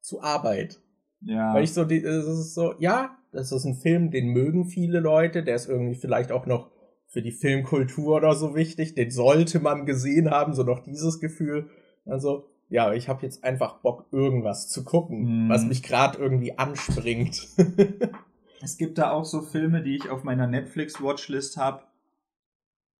[0.00, 0.80] zu Arbeit.
[1.20, 1.52] Ja.
[1.52, 5.00] Weil ich so, die, es ist so, ja, das ist ein Film, den mögen viele
[5.00, 6.70] Leute, der ist irgendwie vielleicht auch noch
[7.06, 11.68] für die Filmkultur oder so wichtig, den sollte man gesehen haben, so noch dieses Gefühl.
[12.06, 15.48] Also, ja, ich habe jetzt einfach Bock, irgendwas zu gucken, mm.
[15.48, 17.48] was mich gerade irgendwie anspringt.
[18.62, 21.82] es gibt da auch so Filme, die ich auf meiner Netflix-Watchlist habe.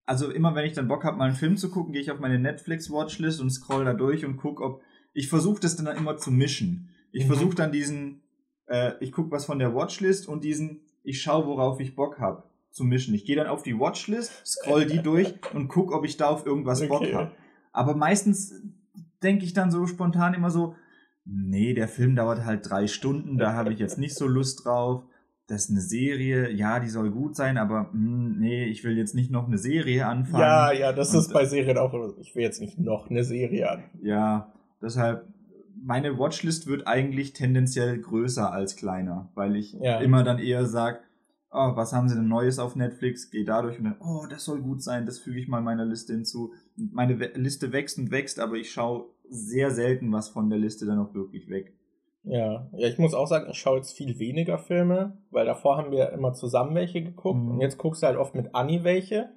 [0.07, 2.21] Also immer wenn ich dann Bock habe, mal einen Film zu gucken, gehe ich auf
[2.21, 4.83] meine Netflix-Watchlist und scroll da durch und gucke, ob.
[5.13, 6.91] Ich versuche das dann immer zu mischen.
[7.13, 7.29] Ich mhm.
[7.29, 8.24] versuche dann diesen
[8.67, 12.45] äh, ich gucke was von der Watchlist und diesen, ich schaue, worauf ich Bock habe,
[12.71, 13.15] zu mischen.
[13.15, 16.47] Ich gehe dann auf die Watchlist, scroll die durch und guck, ob ich da auf
[16.47, 16.89] irgendwas okay.
[16.89, 17.31] Bock habe.
[17.73, 18.63] Aber meistens
[19.23, 20.77] denke ich dann so spontan immer so,
[21.25, 25.03] nee, der Film dauert halt drei Stunden, da habe ich jetzt nicht so Lust drauf.
[25.47, 28.97] Das ist eine Serie, ja, die soll gut sein, aber mh, hm, nee, ich will
[28.97, 30.43] jetzt nicht noch eine Serie anfangen.
[30.43, 33.71] Ja, ja, das und, ist bei Serien auch, ich will jetzt nicht noch eine Serie
[33.71, 33.85] an.
[34.03, 35.34] Ja, deshalb
[35.83, 39.99] meine Watchlist wird eigentlich tendenziell größer als kleiner, weil ich ja.
[40.01, 41.01] immer dann eher sage,
[41.51, 43.31] oh, was haben sie denn Neues auf Netflix?
[43.31, 46.13] Gehe dadurch und dann, oh, das soll gut sein, das füge ich mal meiner Liste
[46.13, 46.53] hinzu.
[46.77, 50.99] Meine Liste wächst und wächst, aber ich schaue sehr selten was von der Liste dann
[50.99, 51.73] auch wirklich weg.
[52.25, 55.93] Ja, ja, ich muss auch sagen, ich schaue jetzt viel weniger Filme, weil davor haben
[55.93, 57.51] wir immer zusammen welche geguckt Mhm.
[57.53, 59.29] und jetzt guckst du halt oft mit Anni welche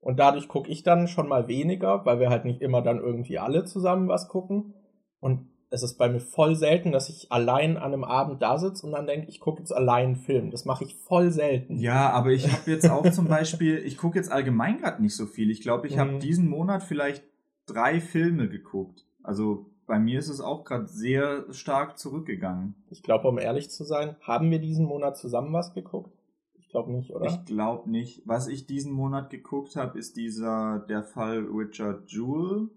[0.00, 3.38] und dadurch gucke ich dann schon mal weniger, weil wir halt nicht immer dann irgendwie
[3.38, 4.72] alle zusammen was gucken
[5.20, 8.84] und es ist bei mir voll selten, dass ich allein an einem Abend da sitze
[8.86, 10.50] und dann denke, ich gucke jetzt allein einen Film.
[10.50, 11.78] Das mache ich voll selten.
[11.78, 15.26] Ja, aber ich habe jetzt auch zum Beispiel, ich gucke jetzt allgemein gerade nicht so
[15.26, 15.50] viel.
[15.50, 16.20] Ich glaube, ich habe Mhm.
[16.20, 17.22] diesen Monat vielleicht
[17.66, 19.06] drei Filme geguckt.
[19.22, 22.74] Also bei mir ist es auch gerade sehr stark zurückgegangen.
[22.90, 26.16] Ich glaube, um ehrlich zu sein, haben wir diesen Monat zusammen was geguckt?
[26.58, 27.26] Ich glaube nicht, oder?
[27.26, 28.22] Ich glaube nicht.
[28.26, 32.68] Was ich diesen Monat geguckt habe, ist dieser der Fall Richard Jewell.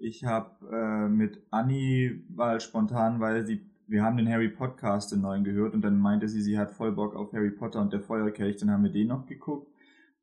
[0.00, 5.22] Ich habe äh, mit Annie mal spontan, weil sie wir haben den Harry Podcast den
[5.22, 8.00] neuen gehört und dann meinte sie, sie hat voll Bock auf Harry Potter und der
[8.00, 9.72] Feuerkelch, dann haben wir den noch geguckt.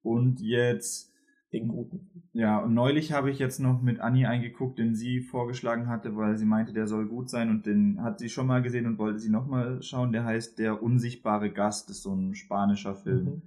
[0.04, 1.12] Und jetzt
[1.52, 2.30] Den guten.
[2.34, 6.38] Ja, und neulich habe ich jetzt noch mit Anni eingeguckt, den sie vorgeschlagen hatte, weil
[6.38, 9.20] sie meinte, der soll gut sein und den hat sie schon mal gesehen und wollte
[9.20, 10.12] sie nochmal schauen.
[10.12, 13.26] Der heißt Der unsichtbare Gast, ist so ein spanischer Film.
[13.26, 13.42] Mhm.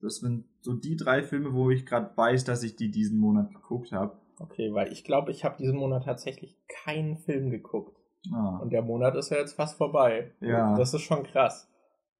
[0.00, 3.52] Das sind so die drei Filme, wo ich gerade weiß, dass ich die diesen Monat
[3.52, 4.18] geguckt habe.
[4.38, 7.96] Okay, weil ich glaube, ich habe diesen Monat tatsächlich keinen Film geguckt.
[8.32, 8.58] Ah.
[8.62, 10.32] Und der Monat ist ja jetzt fast vorbei.
[10.40, 10.76] Ja.
[10.76, 11.68] Das ist schon krass.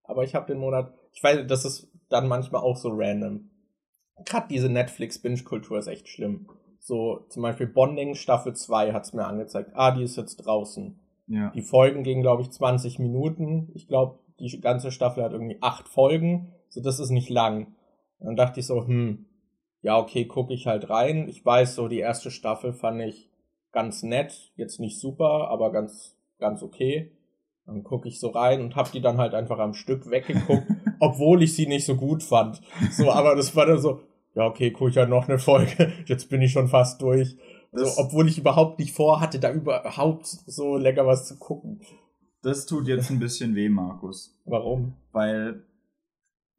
[0.05, 3.51] Aber ich habe den Monat, ich weiß, das ist dann manchmal auch so random.
[4.25, 6.49] Gerade diese Netflix-Binge-Kultur ist echt schlimm.
[6.79, 9.71] So, zum Beispiel Bonding Staffel 2 hat's mir angezeigt.
[9.75, 11.01] Ah, die ist jetzt draußen.
[11.27, 11.51] Ja.
[11.55, 13.71] Die Folgen gingen, glaube ich, 20 Minuten.
[13.75, 16.53] Ich glaube, die ganze Staffel hat irgendwie acht Folgen.
[16.69, 17.75] So, das ist nicht lang.
[18.19, 19.27] Und dann dachte ich so, hm,
[19.85, 21.29] ja, okay, gucke ich halt rein.
[21.29, 23.29] Ich weiß, so die erste Staffel fand ich
[23.71, 24.51] ganz nett.
[24.57, 27.13] Jetzt nicht super, aber ganz, ganz okay.
[27.67, 30.67] Dann gucke ich so rein und hab die dann halt einfach am Stück weggeguckt,
[31.01, 32.63] obwohl ich sie nicht so gut fand.
[32.93, 34.01] So, aber das war dann so,
[34.35, 35.93] ja, okay, gucke ich halt noch eine Folge.
[36.07, 37.37] Jetzt bin ich schon fast durch.
[37.73, 41.83] So, obwohl ich überhaupt nicht vorhatte, da überhaupt so lecker was zu gucken.
[42.43, 44.39] Das tut jetzt ein bisschen weh, Markus.
[44.45, 44.95] Warum?
[45.13, 45.65] Weil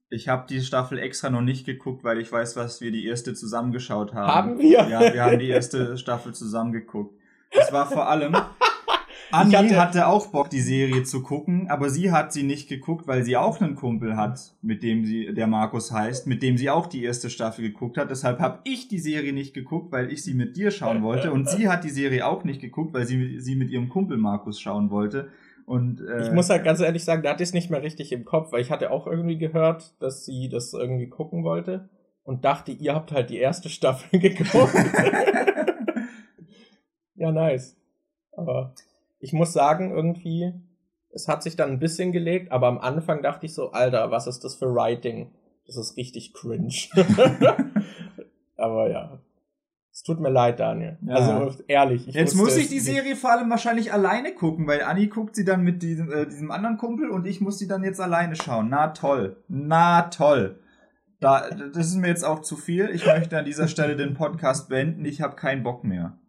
[0.09, 3.33] ich habe die Staffel extra noch nicht geguckt, weil ich weiß, was wir die erste
[3.33, 4.33] zusammengeschaut haben.
[4.33, 4.87] Haben wir?
[4.87, 7.15] Ja, wir haben die erste Staffel zusammen geguckt.
[7.51, 8.35] Es war vor allem.
[9.31, 12.69] Anni Ich hatte- hatte, auch Bock, die Serie zu gucken, aber sie hat sie nicht
[12.69, 16.57] geguckt, weil sie auch einen Kumpel hat, mit dem sie, der Markus heißt, mit dem
[16.57, 18.11] sie auch die erste Staffel geguckt hat.
[18.11, 21.31] Deshalb habe ich die Serie nicht geguckt, weil ich sie mit dir schauen wollte.
[21.31, 24.61] Und sie hat die Serie auch nicht geguckt, weil sie sie mit ihrem Kumpel Markus
[24.61, 25.29] schauen wollte.
[25.65, 28.11] Und äh, Ich muss halt ganz ehrlich sagen, da hatte ich es nicht mehr richtig
[28.11, 31.89] im Kopf, weil ich hatte auch irgendwie gehört, dass sie das irgendwie gucken wollte
[32.23, 34.73] und dachte, ihr habt halt die erste Staffel geguckt.
[37.15, 37.77] ja, nice.
[38.33, 38.73] Aber
[39.19, 40.53] ich muss sagen, irgendwie,
[41.11, 44.27] es hat sich dann ein bisschen gelegt, aber am Anfang dachte ich so, Alter, was
[44.27, 45.31] ist das für Writing?
[45.65, 46.73] Das ist richtig cringe.
[48.55, 49.19] aber ja.
[49.95, 50.97] Es tut mir leid, Daniel.
[51.03, 51.15] Ja.
[51.15, 52.05] Also ehrlich.
[52.09, 52.81] Ich Jetzt muss ich es die.
[52.81, 56.51] Serie vor allem wahrscheinlich alleine gucken, weil Anni guckt sie dann mit diesem, äh, diesem
[56.51, 58.67] anderen Kumpel und ich muss sie dann jetzt alleine schauen.
[58.69, 59.41] Na toll.
[59.47, 60.59] Na toll.
[61.21, 62.89] Da, das ist mir jetzt auch zu viel.
[62.89, 65.05] Ich möchte an dieser Stelle den Podcast beenden.
[65.05, 66.19] Ich habe keinen Bock mehr.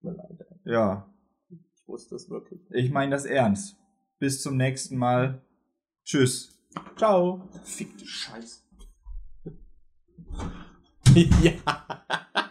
[0.00, 0.46] Tut mir leid.
[0.64, 1.06] Ja,
[1.50, 2.62] Ich wusste es wirklich.
[2.70, 3.76] ich meine das ernst.
[4.18, 5.42] Bis zum nächsten Mal.
[6.06, 6.58] Tschüss.
[6.96, 7.46] Ciao.
[7.62, 8.62] Fickte Scheiße.
[11.42, 12.46] ja.